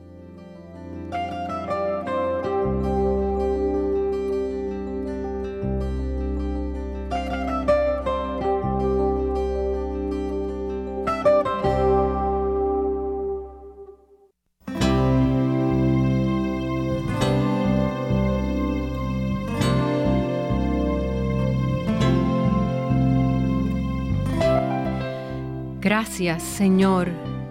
[26.15, 27.09] Gracias, Señor,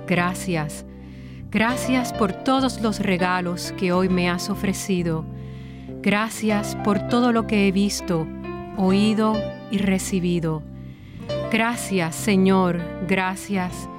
[0.08, 0.86] gracias.
[1.52, 5.26] Gracias por todos los regalos que hoy me has ofrecido.
[6.02, 8.26] Gracias por todo lo que he visto,
[8.78, 9.34] oído
[9.70, 10.64] y recibido.
[11.52, 13.90] Gracias, Señor, gracias.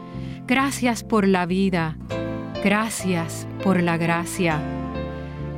[0.47, 1.99] Gracias por la vida.
[2.65, 4.63] Gracias por la gracia.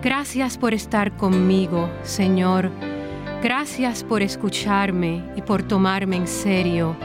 [0.03, 2.73] Gracias por estar conmigo, Señor.
[3.41, 6.97] Gracias por escucharme y por tomarme en serio.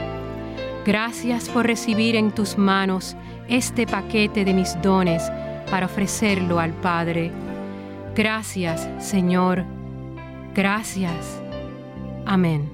[0.84, 3.16] Gracias por recibir en tus manos
[3.48, 5.22] este paquete de mis dones
[5.70, 7.30] para ofrecerlo al Padre.
[8.16, 9.64] Gracias, Señor.
[10.54, 11.40] Gracias.
[12.26, 12.71] Amén.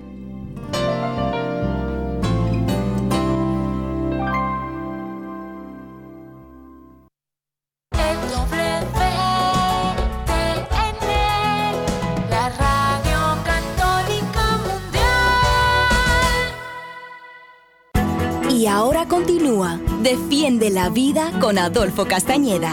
[20.78, 22.72] La Vida con Adolfo Castañeda.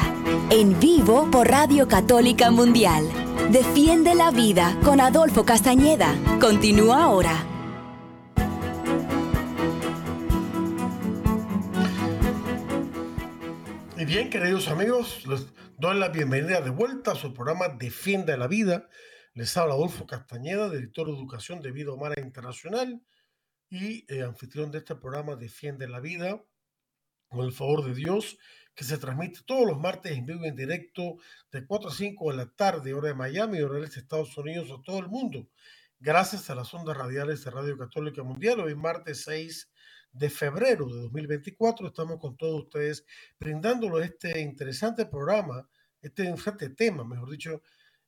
[0.52, 3.04] En vivo por Radio Católica Mundial.
[3.52, 6.14] Defiende la Vida con Adolfo Castañeda.
[6.40, 7.34] Continúa ahora.
[13.98, 15.48] Y bien, queridos amigos, les
[15.80, 18.88] doy la bienvenida de vuelta a su programa Defiende la Vida.
[19.34, 23.02] Les habla Adolfo Castañeda, director de Educación de Vida Humana Internacional
[23.68, 26.40] y eh, anfitrión de este programa Defiende la Vida,
[27.36, 28.38] con el favor de Dios,
[28.74, 31.18] que se transmite todos los martes en vivo y en directo
[31.52, 34.82] de 4 a 5 de la tarde, hora de Miami, hora de Estados Unidos, a
[34.82, 35.48] todo el mundo.
[36.00, 39.70] Gracias a las ondas radiales de Radio Católica Mundial, hoy martes 6
[40.14, 41.88] de febrero de 2024.
[41.88, 43.06] Estamos con todos ustedes
[43.38, 45.68] brindándoles este interesante programa,
[46.02, 47.62] este interesante tema, mejor dicho,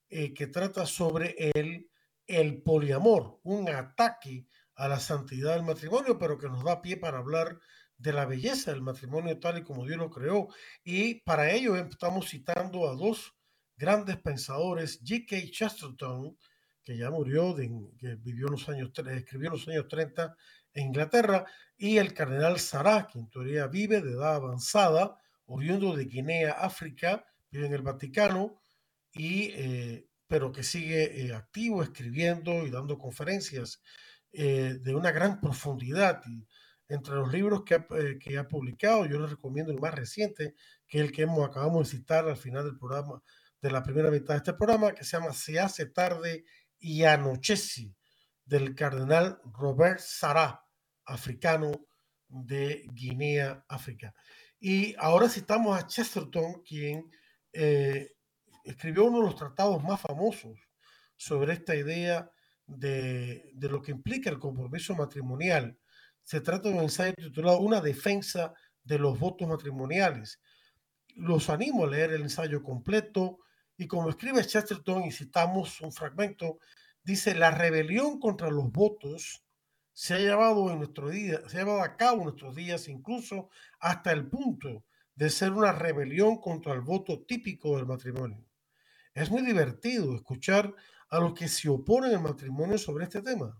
[0.08, 1.90] eh, que trata sobre el,
[2.26, 7.18] el poliamor, un ataque a la santidad del matrimonio, pero que nos da pie para
[7.18, 7.58] hablar
[7.98, 10.48] de la belleza del matrimonio tal y como Dios lo creó.
[10.84, 13.34] Y para ello estamos citando a dos
[13.76, 15.50] grandes pensadores, G.K.
[15.50, 16.36] Chesterton,
[16.82, 20.36] que ya murió, de, que vivió en los años, escribió en los años 30
[20.74, 21.44] en Inglaterra,
[21.76, 27.24] y el cardenal Sará, que en teoría vive de edad avanzada, oriundo de Guinea, África,
[27.50, 28.60] vive en el Vaticano,
[29.12, 33.80] y, eh, pero que sigue eh, activo, escribiendo y dando conferencias
[34.32, 36.22] eh, de una gran profundidad.
[36.88, 40.54] Entre los libros que ha, eh, que ha publicado, yo les recomiendo el más reciente,
[40.86, 43.22] que es el que acabamos de citar al final del programa,
[43.60, 46.44] de la primera mitad de este programa, que se llama Se hace tarde
[46.78, 47.94] y anochece,
[48.44, 50.64] del cardenal Robert Sará
[51.04, 51.72] africano
[52.28, 54.14] de Guinea, África.
[54.58, 57.10] Y ahora citamos a Chesterton, quien
[57.52, 58.12] eh,
[58.64, 60.58] escribió uno de los tratados más famosos
[61.16, 62.30] sobre esta idea
[62.66, 65.78] de, de, lo que implica el compromiso matrimonial.
[66.28, 68.52] Se trata de un ensayo titulado Una defensa
[68.84, 70.42] de los votos matrimoniales.
[71.14, 73.38] Los animo a leer el ensayo completo
[73.78, 76.58] y como escribe Chesterton, y citamos un fragmento,
[77.02, 79.42] dice, la rebelión contra los votos
[79.94, 83.48] se ha llevado en nuestro día, se llevado a cabo en nuestros días, incluso
[83.80, 88.44] hasta el punto de ser una rebelión contra el voto típico del matrimonio.
[89.14, 90.74] Es muy divertido escuchar
[91.08, 93.58] a los que se oponen al matrimonio sobre este tema.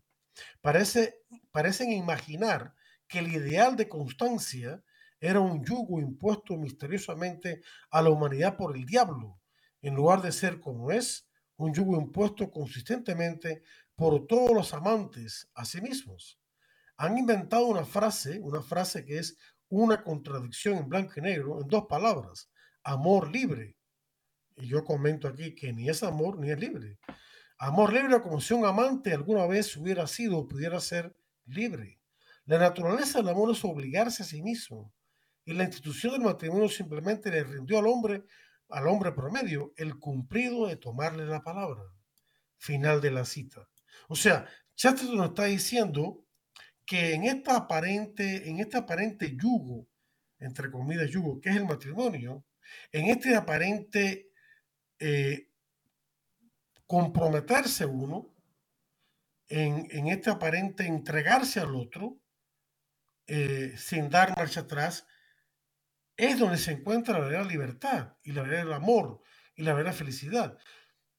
[0.60, 2.74] Parece, parecen imaginar
[3.06, 4.82] que el ideal de constancia
[5.20, 9.40] era un yugo impuesto misteriosamente a la humanidad por el diablo,
[9.82, 13.62] en lugar de ser como es, un yugo impuesto consistentemente
[13.96, 16.38] por todos los amantes a sí mismos.
[16.96, 19.36] Han inventado una frase, una frase que es
[19.68, 22.48] una contradicción en blanco y negro, en dos palabras,
[22.82, 23.76] amor libre.
[24.56, 26.98] Y yo comento aquí que ni es amor ni es libre.
[27.58, 31.16] Amor libre como si un amante alguna vez hubiera sido o pudiera ser
[31.46, 31.98] libre.
[32.44, 34.94] La naturaleza del amor es obligarse a sí mismo.
[35.44, 38.24] Y la institución del matrimonio simplemente le rindió al hombre,
[38.68, 41.82] al hombre promedio, el cumplido de tomarle la palabra.
[42.58, 43.68] Final de la cita.
[44.08, 46.24] O sea, Chesterton nos está diciendo
[46.86, 49.88] que en esta aparente, en este aparente yugo,
[50.38, 52.44] entre comillas yugo, que es el matrimonio,
[52.92, 54.30] en este aparente
[54.98, 55.47] eh,
[56.88, 58.34] comprometerse uno,
[59.46, 62.18] en, en, este aparente entregarse al otro,
[63.26, 65.06] eh, sin dar marcha atrás,
[66.16, 69.22] es donde se encuentra la verdadera libertad y la verdadera amor
[69.54, 70.58] y la verdadera felicidad.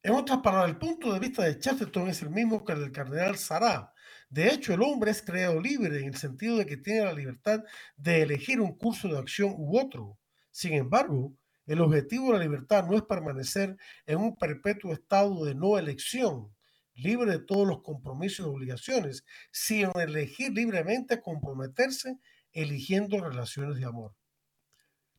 [0.01, 2.91] En otras palabras, el punto de vista de Chesterton es el mismo que el del
[2.91, 3.93] cardenal Sará.
[4.27, 7.63] De hecho, el hombre es creado libre en el sentido de que tiene la libertad
[7.95, 10.17] de elegir un curso de acción u otro.
[10.49, 11.35] Sin embargo,
[11.69, 16.51] el objetivo de la libertad no es permanecer en un perpetuo estado de no elección,
[16.95, 22.17] libre de todos los compromisos y obligaciones, sino elegir libremente comprometerse
[22.53, 24.15] eligiendo relaciones de amor.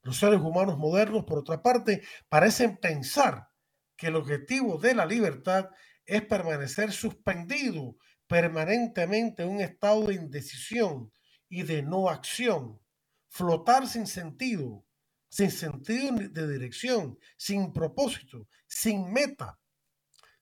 [0.02, 3.48] Los seres humanos modernos, por otra parte, parecen pensar
[3.96, 5.68] que el objetivo de la libertad
[6.04, 7.96] es permanecer suspendido
[8.26, 11.12] permanentemente en un estado de indecisión
[11.48, 12.80] y de no acción,
[13.28, 14.84] flotar sin sentido,
[15.30, 19.58] sin sentido de dirección, sin propósito, sin meta.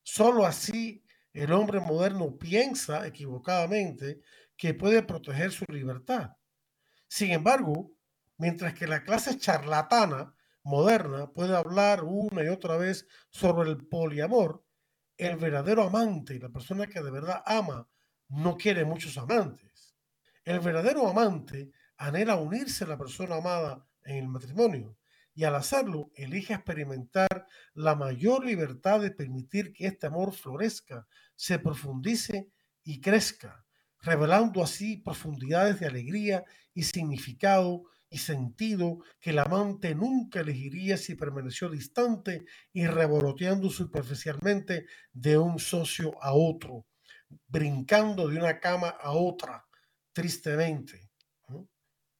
[0.02, 4.22] Solo así el hombre moderno piensa equivocadamente
[4.56, 6.32] que puede proteger su libertad.
[7.06, 7.92] Sin embargo,
[8.38, 14.64] mientras que la clase charlatana moderna puede hablar una y otra vez sobre el poliamor,
[15.16, 17.88] el verdadero amante y la persona que de verdad ama
[18.28, 19.96] no quiere muchos amantes.
[20.44, 24.96] El verdadero amante anhela unirse a la persona amada en el matrimonio
[25.38, 31.06] y al hacerlo elige experimentar la mayor libertad de permitir que este amor florezca,
[31.36, 32.50] se profundice
[32.82, 33.64] y crezca,
[34.00, 36.44] revelando así profundidades de alegría
[36.74, 44.86] y significado y sentido que el amante nunca elegiría si permaneció distante y revoloteando superficialmente
[45.12, 46.86] de un socio a otro,
[47.46, 49.66] brincando de una cama a otra,
[50.12, 51.12] tristemente.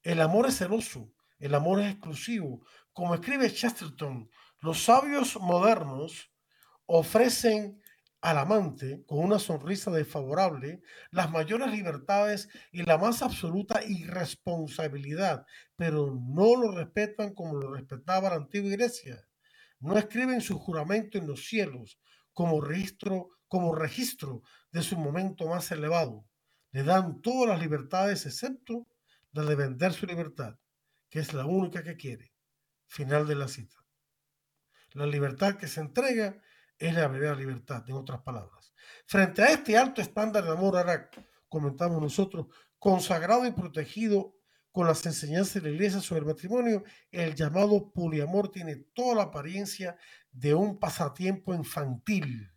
[0.03, 2.65] El amor es celoso, el amor es exclusivo.
[2.93, 4.29] Como escribe Chesterton,
[4.61, 6.33] los sabios modernos
[6.87, 7.81] ofrecen
[8.21, 16.13] al amante con una sonrisa desfavorable las mayores libertades y la más absoluta irresponsabilidad, pero
[16.15, 19.25] no lo respetan como lo respetaba la antigua iglesia.
[19.81, 22.01] No escriben su juramento en los cielos
[22.33, 26.25] como registro, como registro de su momento más elevado.
[26.73, 28.89] Le dan todas las libertades excepto
[29.33, 30.57] la de vender su libertad,
[31.09, 32.33] que es la única que quiere.
[32.87, 33.77] Final de la cita.
[34.93, 36.41] La libertad que se entrega
[36.79, 38.73] es la verdadera libertad, en otras palabras.
[39.07, 41.11] Frente a este alto estándar de amor, ahora
[41.49, 42.47] comentamos nosotros,
[42.79, 44.39] consagrado y protegido
[44.71, 49.23] con las enseñanzas de la iglesia sobre el matrimonio, el llamado poliamor tiene toda la
[49.25, 49.97] apariencia
[50.31, 52.53] de un pasatiempo infantil,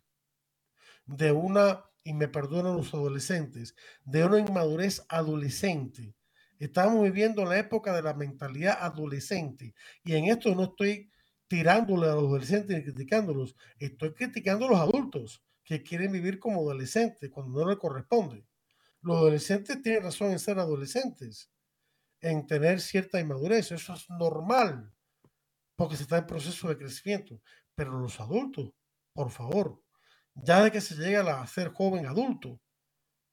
[1.04, 3.74] de una, y me perdonan los adolescentes,
[4.04, 6.14] de una inmadurez adolescente.
[6.62, 11.10] Estamos viviendo la época de la mentalidad adolescente y en esto no estoy
[11.48, 13.56] tirándole a los adolescentes y criticándolos.
[13.80, 18.46] Estoy criticando a los adultos que quieren vivir como adolescentes cuando no le corresponde.
[19.00, 21.50] Los adolescentes tienen razón en ser adolescentes,
[22.20, 23.72] en tener cierta inmadurez.
[23.72, 24.88] Eso es normal,
[25.74, 27.40] porque se está en proceso de crecimiento.
[27.74, 28.70] Pero los adultos,
[29.12, 29.82] por favor,
[30.32, 32.60] ya de que se llega a ser joven adulto,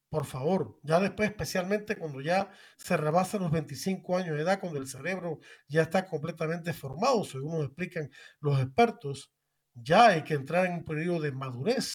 [0.09, 4.79] por favor, ya después, especialmente cuando ya se rebasan los 25 años de edad, cuando
[4.79, 9.31] el cerebro ya está completamente formado, según nos explican los expertos,
[9.73, 11.93] ya hay que entrar en un periodo de madurez,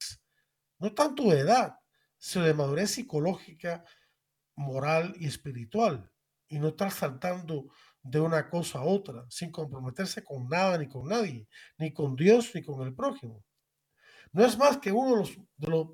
[0.79, 1.75] no tanto de edad,
[2.19, 3.85] sino de madurez psicológica,
[4.57, 6.09] moral y espiritual,
[6.49, 7.67] y no estar saltando
[8.03, 11.49] de una cosa a otra, sin comprometerse con nada ni con nadie,
[11.79, 13.43] ni con Dios ni con el prójimo.
[14.33, 15.89] No es más que uno de los, de los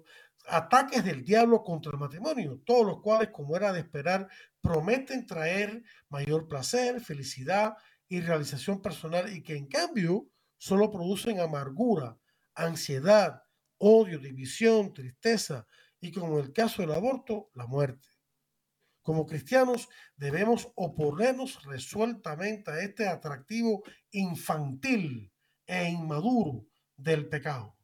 [0.51, 4.29] ataques del diablo contra el matrimonio, todos los cuales, como era de esperar,
[4.61, 7.75] prometen traer mayor placer, felicidad
[8.09, 10.29] y realización personal y que en cambio
[10.59, 12.19] solo producen amargura,
[12.55, 13.43] ansiedad,
[13.79, 15.67] odio, división, tristeza
[16.01, 18.09] y como en el caso del aborto, la muerte.
[19.03, 25.33] Como cristianos debemos oponernos resueltamente a este atractivo infantil
[25.67, 27.80] e inmaduro del pecado.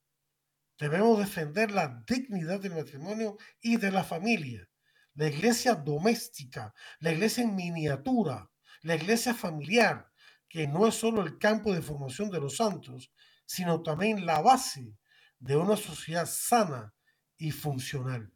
[0.78, 4.68] Debemos defender la dignidad del matrimonio y de la familia.
[5.14, 8.50] La iglesia doméstica, la iglesia en miniatura,
[8.82, 10.12] la iglesia familiar,
[10.48, 13.12] que no es solo el campo de formación de los santos,
[13.46, 14.96] sino también la base
[15.38, 16.94] de una sociedad sana
[17.38, 18.32] y funcional.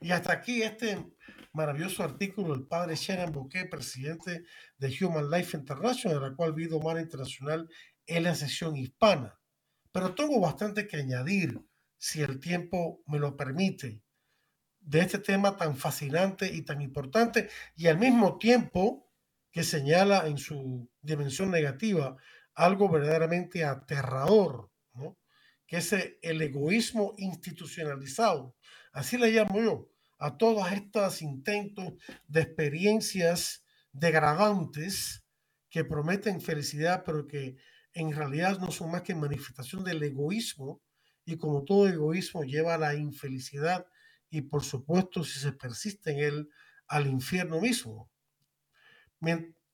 [0.00, 1.06] Y hasta aquí este
[1.52, 4.44] maravilloso artículo del padre Sharon Bouquet, presidente
[4.76, 7.68] de Human Life International, de la cual Humana Internacional
[8.04, 9.38] es la sesión hispana.
[9.96, 11.58] Pero tengo bastante que añadir,
[11.96, 14.02] si el tiempo me lo permite,
[14.78, 19.10] de este tema tan fascinante y tan importante y al mismo tiempo
[19.50, 22.14] que señala en su dimensión negativa
[22.54, 25.16] algo verdaderamente aterrador, ¿no?
[25.66, 28.54] que es el egoísmo institucionalizado.
[28.92, 29.88] Así le llamo yo
[30.18, 31.94] a todos estos intentos
[32.28, 35.24] de experiencias degradantes
[35.70, 37.56] que prometen felicidad, pero que
[37.96, 40.82] en realidad no son más que manifestación del egoísmo
[41.24, 43.86] y como todo egoísmo lleva a la infelicidad
[44.28, 46.48] y por supuesto si se persiste en él
[46.88, 48.10] al infierno mismo.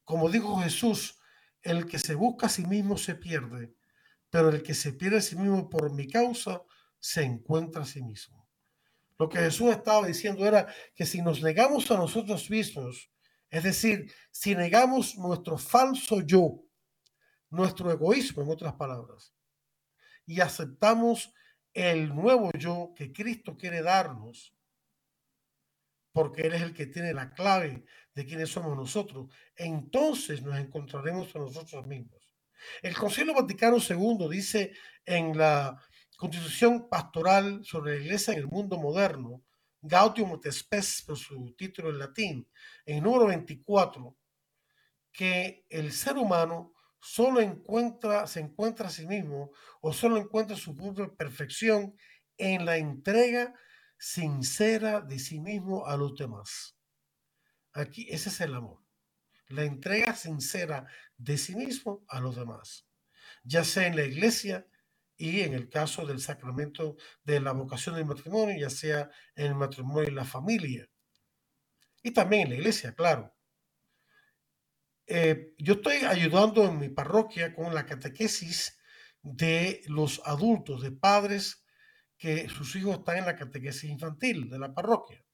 [0.04, 1.18] Como dijo Jesús,
[1.62, 3.74] el que se busca a sí mismo se pierde,
[4.30, 6.62] pero el que se pierde a sí mismo por mi causa
[7.00, 8.48] se encuentra a sí mismo.
[9.18, 13.10] Lo que Jesús estaba diciendo era que si nos negamos a nosotros mismos
[13.50, 16.64] Es decir, si negamos nuestro falso yo,
[17.52, 19.34] nuestro egoísmo, en otras palabras,
[20.26, 21.32] y aceptamos
[21.74, 24.54] el nuevo yo que Cristo quiere darnos,
[26.12, 27.84] porque Él es el que tiene la clave
[28.14, 32.34] de quiénes somos nosotros, entonces nos encontraremos a nosotros mismos.
[32.80, 34.72] El Concilio Vaticano II dice
[35.04, 35.80] en la
[36.16, 39.42] Constitución Pastoral sobre la Iglesia en el Mundo Moderno,
[39.80, 42.48] Gaudium et Spes, por su título en latín,
[42.86, 44.16] en número 24,
[45.10, 46.71] que el ser humano
[47.02, 49.50] solo encuentra, se encuentra a sí mismo
[49.80, 51.96] o solo encuentra su propia perfección
[52.38, 53.54] en la entrega
[53.98, 56.76] sincera de sí mismo a los demás.
[57.72, 58.84] Aquí ese es el amor.
[59.48, 60.86] La entrega sincera
[61.16, 62.86] de sí mismo a los demás.
[63.42, 64.68] Ya sea en la iglesia
[65.16, 69.54] y en el caso del sacramento de la vocación del matrimonio, ya sea en el
[69.56, 70.88] matrimonio y la familia.
[72.02, 73.34] Y también en la iglesia, claro.
[75.06, 78.78] Eh, yo estoy ayudando en mi parroquia con la catequesis
[79.22, 81.64] de los adultos, de padres
[82.16, 85.24] que sus hijos están en la catequesis infantil de la parroquia.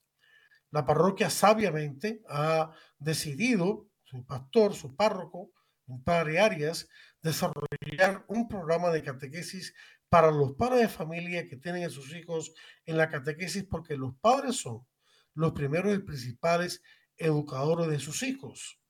[0.71, 5.53] La parroquia sabiamente ha decidido, su pastor, su párroco,
[5.87, 6.89] un padre Arias,
[7.23, 9.75] desarrollar un programa de catequesis
[10.09, 12.55] para los padres de familia que tienen a sus hijos
[12.87, 14.87] en la catequesis, porque los padres son
[15.35, 16.83] los primeros y principales
[17.19, 18.81] educadores de sus hijos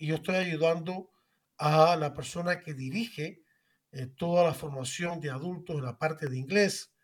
[0.00, 1.10] y yo estoy ayudando
[1.58, 3.44] a la persona que dirige
[3.92, 6.94] eh, toda la formación de adultos en la parte de inglés.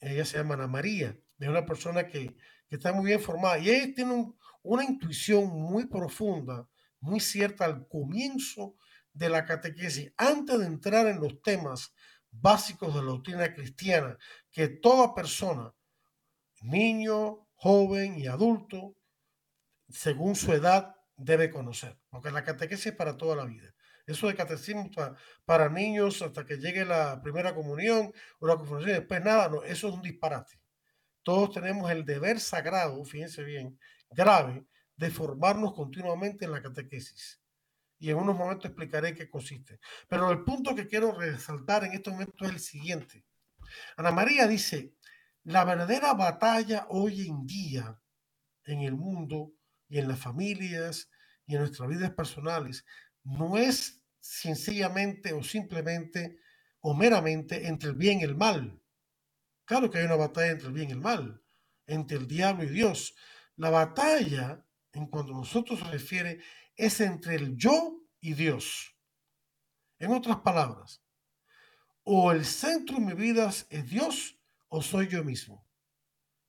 [0.00, 2.36] Ella se llama Ana María, es una persona que,
[2.70, 8.74] está muy bien formada y ella tiene una intuición muy profunda, muy cierta al comienzo
[9.12, 11.94] de la catequesis, antes de entrar en los temas
[12.32, 14.18] básicos de la doctrina cristiana,
[14.50, 15.72] que toda persona,
[16.62, 18.96] niño, joven y adulto,
[19.88, 23.74] según su edad, debe conocer, porque la catequesis es para toda la vida.
[24.06, 24.90] Eso de catecismo
[25.44, 29.88] para, niños hasta que llegue la primera comunión o la confirmación, después nada, no, eso
[29.88, 30.58] es un disparate.
[31.22, 33.78] Todos tenemos el deber sagrado, fíjense bien,
[34.10, 34.64] grave,
[34.96, 37.42] de formarnos continuamente en la catequesis.
[37.98, 39.80] Y en unos momentos explicaré qué consiste.
[40.08, 43.26] Pero el punto que quiero resaltar en este momento es el siguiente.
[43.96, 44.94] Ana María dice,
[45.44, 48.00] la verdadera batalla hoy en día
[48.64, 49.52] en el mundo
[49.88, 51.10] y en las familias
[51.46, 52.84] y en nuestras vidas personales
[53.24, 56.38] no es sencillamente o simplemente
[56.80, 58.80] o meramente entre el bien y el mal.
[59.64, 61.42] Claro que hay una batalla entre el bien y el mal,
[61.86, 63.14] entre el diablo y Dios.
[63.56, 66.40] La batalla, en cuanto a nosotros se refiere,
[66.76, 68.94] es entre el yo y Dios.
[69.98, 71.02] En otras palabras,
[72.04, 75.66] o el centro de mi vida es Dios o soy yo mismo.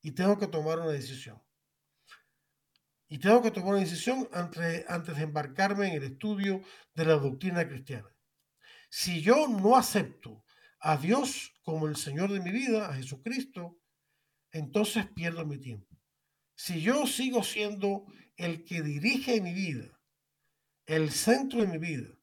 [0.02, 1.42] Y tengo que tomar una decisión.
[3.12, 6.62] Y tengo que tomar una decisión antes, antes de embarcarme en el estudio
[6.94, 8.08] de la doctrina cristiana.
[8.88, 10.44] Si yo no acepto
[10.78, 13.76] a Dios como el Señor de mi vida, a Jesucristo,
[14.52, 15.98] entonces pierdo mi tiempo.
[16.54, 18.06] Si yo sigo siendo
[18.36, 20.00] el que dirige mi vida,
[20.86, 22.16] el centro de mi vida,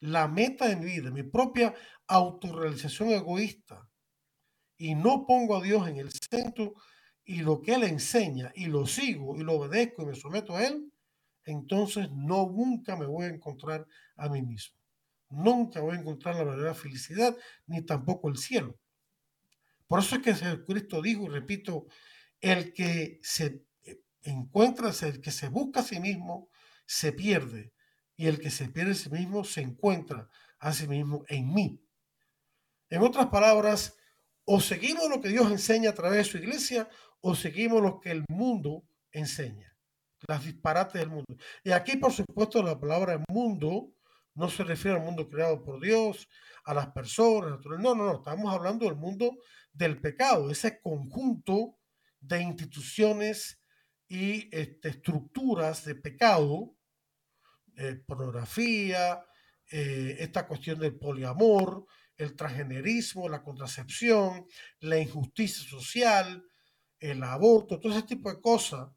[0.00, 1.74] la meta de mi vida, mi propia
[2.06, 3.86] autorrealización egoísta,
[4.78, 6.74] y no pongo a Dios en el centro
[7.24, 10.64] y lo que Él enseña y lo sigo y lo obedezco y me someto a
[10.66, 10.92] Él,
[11.44, 14.76] entonces no nunca me voy a encontrar a mí mismo.
[15.28, 18.78] Nunca voy a encontrar la verdadera felicidad ni tampoco el cielo.
[19.86, 21.86] Por eso es que Jesucristo dijo, y repito,
[22.40, 23.64] el que se
[24.22, 26.48] encuentra, el que se busca a sí mismo,
[26.86, 27.72] se pierde.
[28.16, 31.82] Y el que se pierde a sí mismo, se encuentra a sí mismo en mí.
[32.90, 33.96] En otras palabras,
[34.44, 36.88] o seguimos lo que Dios enseña a través de su iglesia
[37.22, 39.74] o seguimos lo que el mundo enseña,
[40.28, 41.36] las disparates del mundo.
[41.64, 43.94] Y aquí, por supuesto, la palabra mundo
[44.34, 46.28] no se refiere al mundo creado por Dios,
[46.64, 49.38] a las personas, no, no, no, estamos hablando del mundo
[49.72, 51.78] del pecado, ese conjunto
[52.20, 53.60] de instituciones
[54.08, 56.76] y este, estructuras de pecado,
[57.76, 59.24] eh, pornografía,
[59.70, 64.46] eh, esta cuestión del poliamor, el transgenerismo, la contracepción,
[64.80, 66.44] la injusticia social,
[67.02, 68.88] el aborto, todo ese tipo de cosas,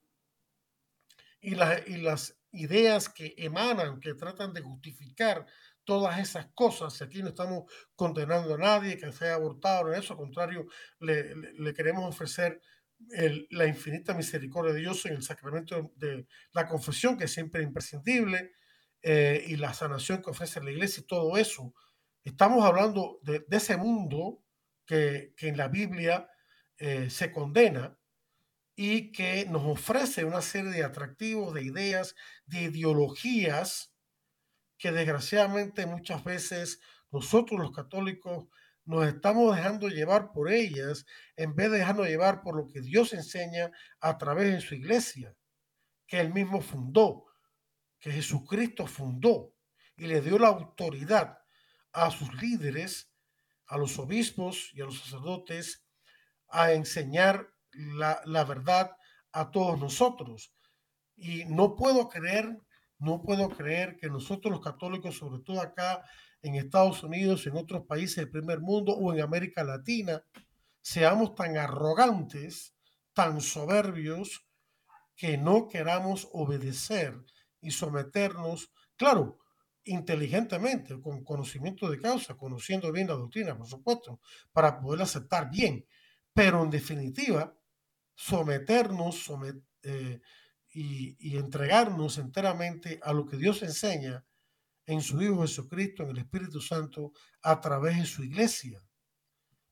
[1.41, 5.45] y, y las ideas que emanan, que tratan de justificar
[5.83, 10.19] todas esas cosas, aquí no estamos condenando a nadie que sea abortado, en eso, al
[10.19, 10.67] contrario,
[10.99, 12.61] le, queremos ofrecer
[13.51, 18.53] la infinita misericordia de Dios en el sacramento de la confesión, que es siempre imprescindible,
[19.01, 21.73] eh, y la sanación que ofrece la iglesia y todo eso.
[22.23, 24.41] Estamos hablando de, de ese mundo
[24.85, 26.27] que, que en la Biblia
[26.77, 27.97] eh, se condena
[28.75, 32.15] y que nos ofrece una serie de atractivos, de ideas,
[32.45, 33.93] de ideologías
[34.77, 38.47] que desgraciadamente muchas veces nosotros los católicos
[38.83, 41.05] nos estamos dejando llevar por ellas
[41.35, 45.35] en vez de dejarnos llevar por lo que Dios enseña a través de su iglesia,
[46.05, 47.25] que él mismo fundó,
[47.99, 49.53] que Jesucristo fundó
[49.95, 51.39] y le dio la autoridad
[51.93, 53.09] a sus líderes,
[53.65, 55.84] a los obispos y a los sacerdotes
[56.49, 58.91] a enseñar la, la verdad
[59.31, 60.53] a todos nosotros.
[61.15, 62.57] Y no puedo creer,
[62.99, 66.03] no puedo creer que nosotros los católicos, sobre todo acá
[66.41, 70.23] en Estados Unidos, en otros países del primer mundo o en América Latina,
[70.81, 72.75] seamos tan arrogantes,
[73.13, 74.45] tan soberbios,
[75.15, 77.17] que no queramos obedecer
[77.61, 79.39] y someternos, claro,
[79.85, 84.19] inteligentemente, con conocimiento de causa, conociendo bien la doctrina, por supuesto,
[84.51, 85.85] para poder aceptar bien,
[86.35, 87.57] pero en definitiva,
[88.13, 90.19] someternos somet eh,
[90.73, 94.25] y, y entregarnos enteramente a lo que Dios enseña
[94.85, 98.83] en su Hijo Jesucristo, en el Espíritu Santo, a través de su iglesia.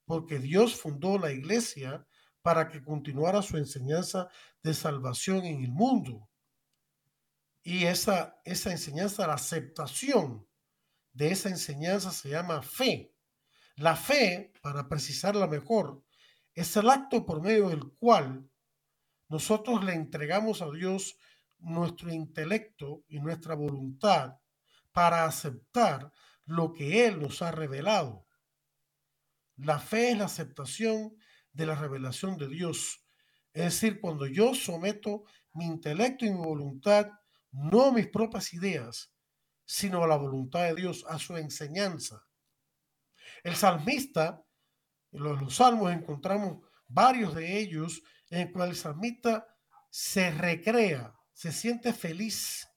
[0.06, 2.08] Porque Dios fundó la iglesia
[2.42, 4.30] para que continuara su enseñanza
[4.64, 6.30] de salvación en el mundo.
[7.62, 10.48] Y esa, esa enseñanza, la aceptación
[11.12, 13.14] de esa enseñanza se llama fe.
[13.76, 16.04] La fe, para precisarla mejor,
[16.54, 18.50] es el acto por medio del cual
[19.30, 21.18] nosotros le entregamos a Dios
[21.60, 24.38] nuestro intelecto y nuestra voluntad
[24.92, 26.12] para aceptar
[26.46, 28.28] lo que Él nos ha revelado.
[29.58, 31.16] La fe es la aceptación
[31.52, 33.06] de la revelación de Dios.
[33.54, 35.24] Es decir, cuando yo someto
[35.54, 37.10] mi intelecto y mi voluntad,
[37.52, 39.14] no a mis propias ideas,
[39.66, 42.26] sino a la voluntad de Dios, a su enseñanza.
[43.44, 44.44] El salmista,
[45.14, 49.48] en los, salmos encontramos varios de ellos en los cuales el salmista
[49.90, 52.68] se recrea, se siente feliz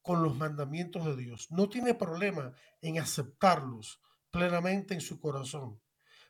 [0.00, 1.50] con los mandamientos de Dios.
[1.50, 4.00] No tiene problema en aceptarlos
[4.30, 5.80] plenamente en su corazón.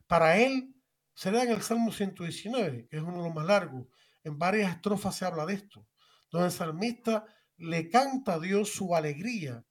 [0.07, 0.75] Para él,
[1.15, 3.87] se en el Salmo 119, que es uno de los más largos.
[4.23, 5.87] En varias estrofas se habla de esto,
[6.31, 7.27] donde el salmista
[7.57, 9.65] le canta a Dios su alegría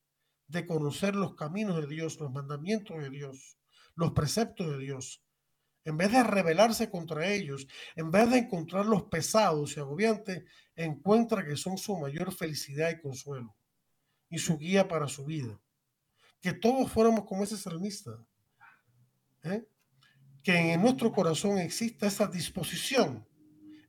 [0.47, 3.56] de conocer los caminos de Dios, los mandamientos de Dios,
[3.97, 5.23] los preceptos de Dios.
[5.83, 10.43] En vez de rebelarse contra ellos, en vez de encontrarlos pesados y agobiantes,
[10.75, 13.55] encuentra que son su mayor felicidad y consuelo
[14.29, 15.59] y su guía para su vida.
[16.41, 18.11] Que todos fuéramos como ese salmista.
[19.43, 19.67] ¿eh?
[20.43, 23.27] Que en nuestro corazón exista esa disposición,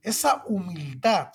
[0.00, 1.32] esa humildad.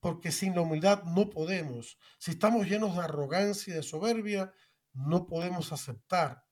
[0.00, 1.98] Porque sin la humildad no podemos.
[2.18, 4.52] Si estamos llenos de arrogancia y de soberbia,
[4.94, 6.45] no podemos aceptar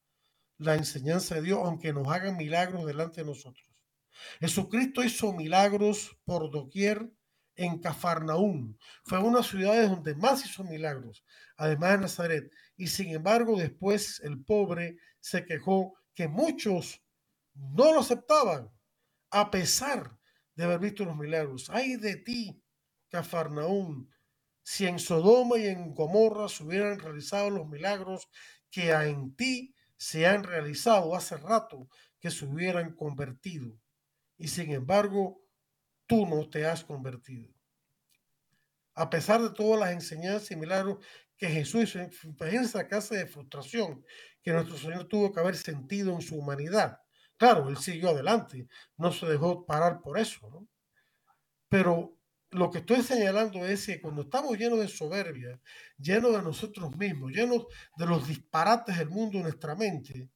[0.65, 3.67] la enseñanza de Dios, aunque nos hagan milagros delante de nosotros.
[4.41, 7.11] Jesucristo hizo milagros por doquier
[7.57, 8.77] en Cafarnaúm.
[9.05, 11.25] Fue una ciudad donde más hizo milagros,
[11.57, 12.53] además de Nazaret.
[12.77, 17.03] Y sin embargo, después el pobre se quejó que muchos
[17.55, 18.71] no lo aceptaban,
[19.31, 20.19] a pesar
[20.55, 21.71] de haber visto los milagros.
[21.71, 22.62] Ay de ti,
[23.09, 24.09] Cafarnaúm,
[24.62, 28.29] si en Sodoma y en Gomorra se hubieran realizado los milagros
[28.71, 29.74] que en ti
[30.05, 31.89] se han realizado hace rato,
[32.21, 33.81] que se hubieran convertido.
[34.37, 35.43] Y sin embargo,
[36.07, 37.51] tú no te has convertido.
[38.95, 41.03] A pesar de todas las enseñanzas y milagros
[41.39, 44.05] que Jesús hizo, imagínense la clase de frustración
[44.43, 47.01] que nuestro Señor tuvo que haber sentido en su humanidad.
[47.39, 50.69] Claro, él siguió adelante, no se dejó parar por eso, ¿no?
[51.71, 52.19] Pero
[52.55, 55.61] lo que estoy señalando es que cuando estamos llenos de soberbia,
[55.99, 60.31] llenos de nosotros mismos, llenos de los disparates del mundo en nuestra mente,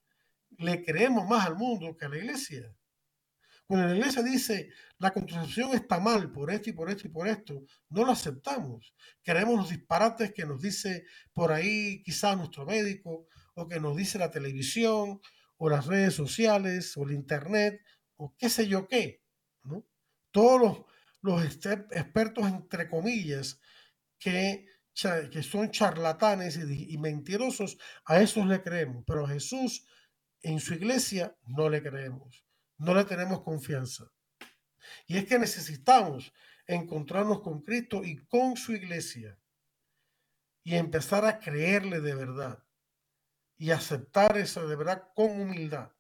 [0.59, 2.75] le creemos más al mundo que a la iglesia.
[3.67, 7.29] Cuando la iglesia dice la contracepción está mal por esto y por esto y por
[7.29, 8.95] esto, no lo aceptamos.
[9.23, 14.19] Queremos los disparates que nos dice por ahí quizás nuestro médico o que nos dice
[14.19, 15.21] la televisión
[15.57, 17.81] o las redes sociales o el internet
[18.17, 19.23] o qué sé yo qué.
[19.63, 19.87] ¿no?
[20.33, 20.85] Todos los,
[21.21, 23.61] los expertos entre comillas
[24.19, 24.67] que,
[25.31, 29.87] que son charlatanes y, y mentirosos, a esos le creemos, pero a Jesús
[30.43, 32.49] en su iglesia no le creemos
[32.79, 34.11] no le tenemos confianza.
[35.07, 36.33] Y es que necesitamos
[36.67, 39.39] encontrarnos con Cristo y con su iglesia
[40.63, 42.65] y empezar a creerle de verdad
[43.57, 45.91] y aceptar esa de verdad con humildad.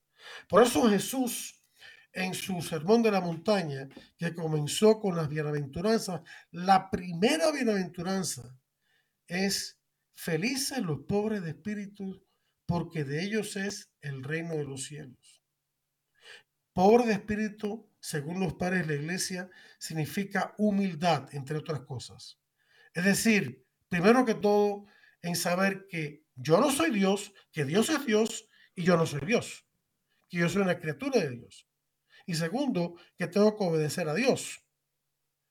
[0.48, 1.57] Por eso Jesús
[2.18, 8.58] en su sermón de la montaña, que comenzó con las bienaventuranzas, la primera bienaventuranza
[9.28, 9.80] es
[10.14, 12.20] felices los pobres de espíritu,
[12.66, 15.44] porque de ellos es el reino de los cielos.
[16.72, 19.48] Pobre de espíritu, según los padres de la iglesia,
[19.78, 22.40] significa humildad, entre otras cosas.
[22.94, 24.86] Es decir, primero que todo,
[25.22, 29.20] en saber que yo no soy Dios, que Dios es Dios y yo no soy
[29.24, 29.66] Dios,
[30.28, 31.67] que yo soy una criatura de Dios.
[32.28, 34.62] Y segundo, que tengo que obedecer a Dios,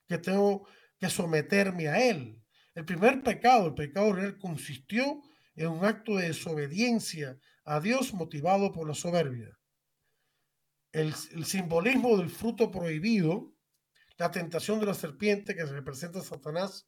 [0.08, 0.68] que tengo
[1.00, 2.40] que someterme a Él.
[2.76, 5.24] El primer pecado, el pecado real, consistió
[5.56, 9.58] en un acto de desobediencia a Dios motivado por la soberbia.
[10.92, 13.56] El, el, simbolismo del fruto prohibido,
[14.20, 16.88] la tentación de la serpiente que representa a Satanás,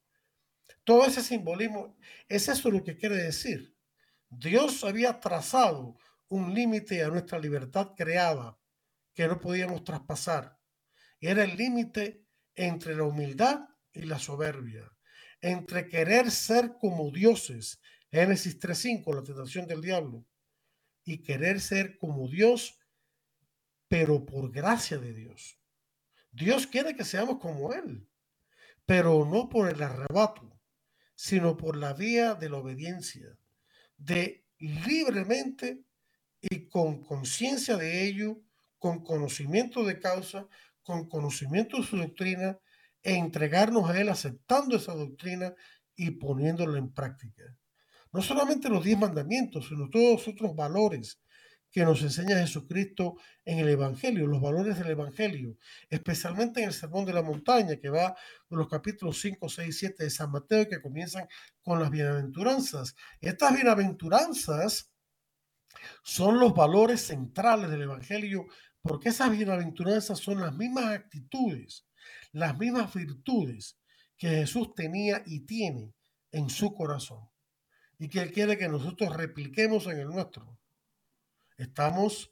[0.83, 3.75] todo ese simbolismo, es eso lo que quiere decir.
[4.29, 8.58] Dios había trazado un límite a nuestra libertad creada
[9.13, 10.59] que no podíamos traspasar.
[11.19, 14.91] Y era el límite entre la humildad y la soberbia,
[15.41, 17.81] entre querer ser como dioses,
[18.11, 20.25] Génesis 3.5, la tentación del diablo,
[21.03, 22.79] y querer ser como Dios,
[23.87, 25.59] pero por gracia de Dios.
[26.31, 28.07] Dios quiere que seamos como Él,
[28.85, 30.59] pero no por el arrebato,
[31.15, 33.37] sino por la vía de la obediencia,
[33.97, 35.83] de libremente
[36.41, 38.41] y con conciencia de ello,
[38.79, 40.47] con conocimiento de causa,
[40.81, 42.57] con conocimiento de su doctrina,
[43.03, 45.53] e entregarnos a Él aceptando esa doctrina
[45.95, 47.43] y poniéndola en práctica.
[48.11, 51.21] No solamente los diez mandamientos, sino todos otros valores
[51.71, 53.15] que nos enseña Jesucristo
[53.45, 55.55] en el Evangelio, los valores del Evangelio,
[55.89, 58.15] especialmente en el Sermón de la Montaña, que va
[58.49, 61.27] de los capítulos 5, 6 y 7 de San Mateo, que comienzan
[61.61, 62.95] con las bienaventuranzas.
[63.21, 64.91] Estas bienaventuranzas
[66.01, 68.47] son los valores centrales del Evangelio,
[68.81, 71.85] porque esas bienaventuranzas son las mismas actitudes,
[72.31, 73.77] las mismas virtudes
[74.17, 75.93] que Jesús tenía y tiene
[76.31, 77.29] en su corazón
[77.97, 80.57] y que Él quiere que nosotros repliquemos en el nuestro.
[81.57, 82.31] ¿Estamos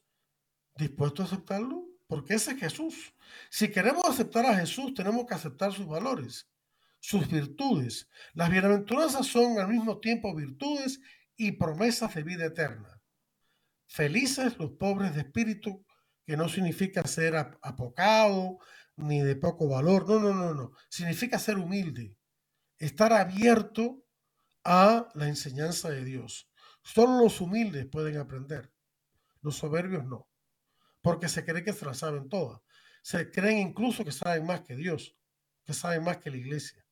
[0.78, 1.86] dispuestos a aceptarlo?
[2.08, 3.14] Porque ese es Jesús.
[3.50, 6.50] Si queremos aceptar a Jesús, tenemos que aceptar sus valores,
[7.00, 8.10] sus virtudes.
[8.34, 11.02] Las bienaventuranzas son al mismo tiempo virtudes
[11.36, 13.02] y promesas de vida eterna.
[13.88, 15.86] Felices los pobres de espíritu,
[16.28, 18.60] que no significa ser apocado
[18.98, 20.08] ni de poco valor.
[20.08, 20.72] No, no, no, no.
[20.90, 22.18] Significa ser humilde,
[22.78, 24.04] estar abierto
[24.66, 26.52] a la enseñanza de Dios.
[26.84, 28.74] Solo los humildes pueden aprender.
[29.42, 30.28] Los soberbios no,
[31.02, 32.60] porque se creen que se la saben todas.
[33.02, 35.16] Se creen incluso que saben más que Dios,
[35.64, 36.86] que saben más que la iglesia.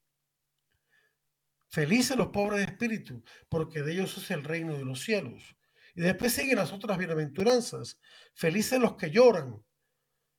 [1.68, 5.58] Felices los pobres de espíritu, porque de ellos es el reino de los cielos.
[5.96, 8.00] Y después siguen las otras bienaventuranzas.
[8.34, 9.64] Felices los que lloran,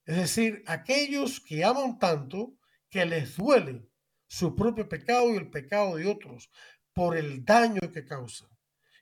[0.05, 2.55] es decir, aquellos que aman tanto
[2.89, 3.89] que les duele
[4.29, 6.51] su propio pecado y el pecado de otros,
[6.93, 8.49] por el daño que causa.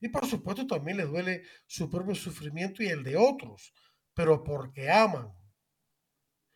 [0.01, 3.73] Y por supuesto también les duele su propio sufrimiento y el de otros,
[4.15, 5.33] pero porque aman.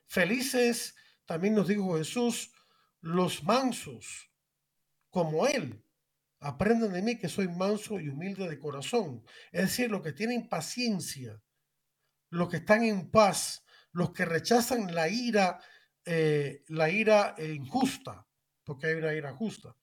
[0.07, 0.97] Felices,
[1.27, 2.53] también nos dijo Jesús,
[3.01, 4.31] los mansos,
[5.11, 5.85] como Él.
[6.41, 9.25] Aprendan de mí que soy manso y humilde de corazón.
[9.51, 11.43] Es decir, los que tienen paciencia,
[12.31, 15.61] los que están en paz, los que rechazan la ira,
[16.05, 18.27] eh, la ira injusta,
[18.65, 19.75] porque hay una ira justa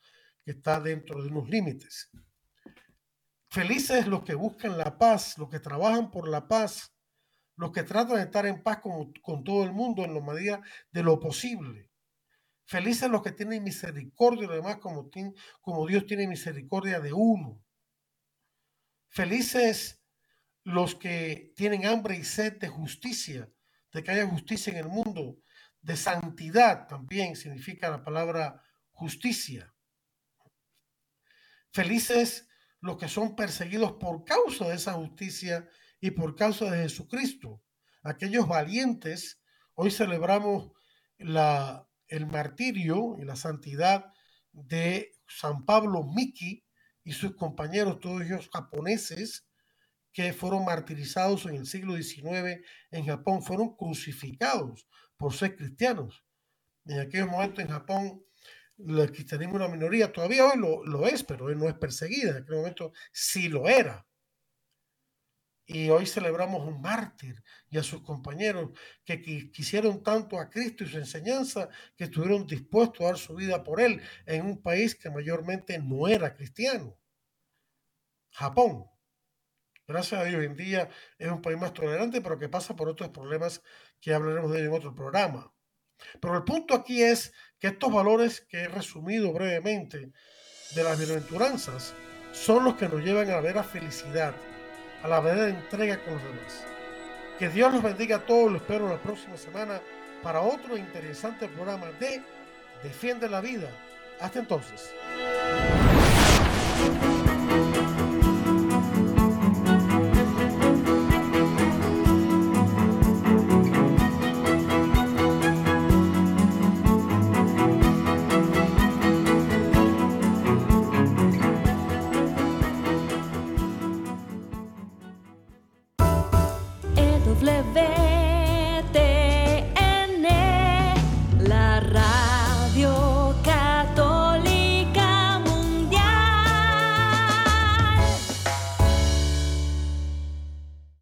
[0.43, 2.09] que está dentro de unos límites.
[3.49, 6.93] Felices los que buscan la paz, los que trabajan por la paz,
[7.57, 10.61] los que tratan de estar en paz con, con todo el mundo en la medida
[10.91, 11.89] de lo posible.
[12.65, 15.09] Felices los que tienen misericordia y demás como,
[15.61, 17.63] como Dios tiene misericordia de uno.
[19.09, 20.03] Felices
[20.63, 23.51] los que tienen hambre y sed de justicia,
[23.93, 25.37] de que haya justicia en el mundo,
[25.81, 29.71] de santidad también significa la palabra justicia.
[31.71, 32.47] Felices
[32.81, 37.61] los que son perseguidos por causa de esa justicia y por causa de Jesucristo.
[38.01, 39.39] Aquellos valientes,
[39.75, 40.71] hoy celebramos
[41.17, 44.13] la, el martirio y la santidad
[44.51, 46.63] de San Pablo Miki
[47.03, 49.47] y sus compañeros, todos ellos japoneses,
[50.11, 54.87] que fueron martirizados en el siglo XIX en Japón, fueron crucificados
[55.17, 56.23] por ser cristianos.
[56.85, 58.25] En aquel momento en Japón
[58.77, 62.43] el cristianismo una minoría, todavía hoy lo, lo, es, pero hoy no es perseguida, en
[62.43, 64.05] aquel momento sí lo era.
[65.65, 68.69] Y hoy celebramos un mártir y a sus compañeros
[69.03, 73.63] que, quisieron tanto a Cristo y su enseñanza que estuvieron dispuestos a dar su vida
[73.63, 76.97] por él en un país que mayormente no era cristiano.
[78.29, 78.85] Japón.
[79.87, 82.89] Gracias a Dios, hoy en día es un país más tolerante, pero que pasa por
[82.89, 83.61] otros problemas
[84.01, 85.53] que hablaremos de en otro programa.
[86.19, 90.11] Pero el punto aquí es que estos valores que he resumido brevemente
[90.75, 91.93] de las bienaventuranzas
[92.33, 94.35] son los que nos llevan a la vera felicidad,
[95.05, 96.63] a la verdadera entrega con los demás.
[97.37, 98.51] Que Dios los bendiga a todos.
[98.51, 99.79] Lo espero la próxima semana
[100.23, 102.23] para otro interesante programa de
[102.81, 103.69] Defiende la Vida.
[104.19, 104.95] Hasta entonces.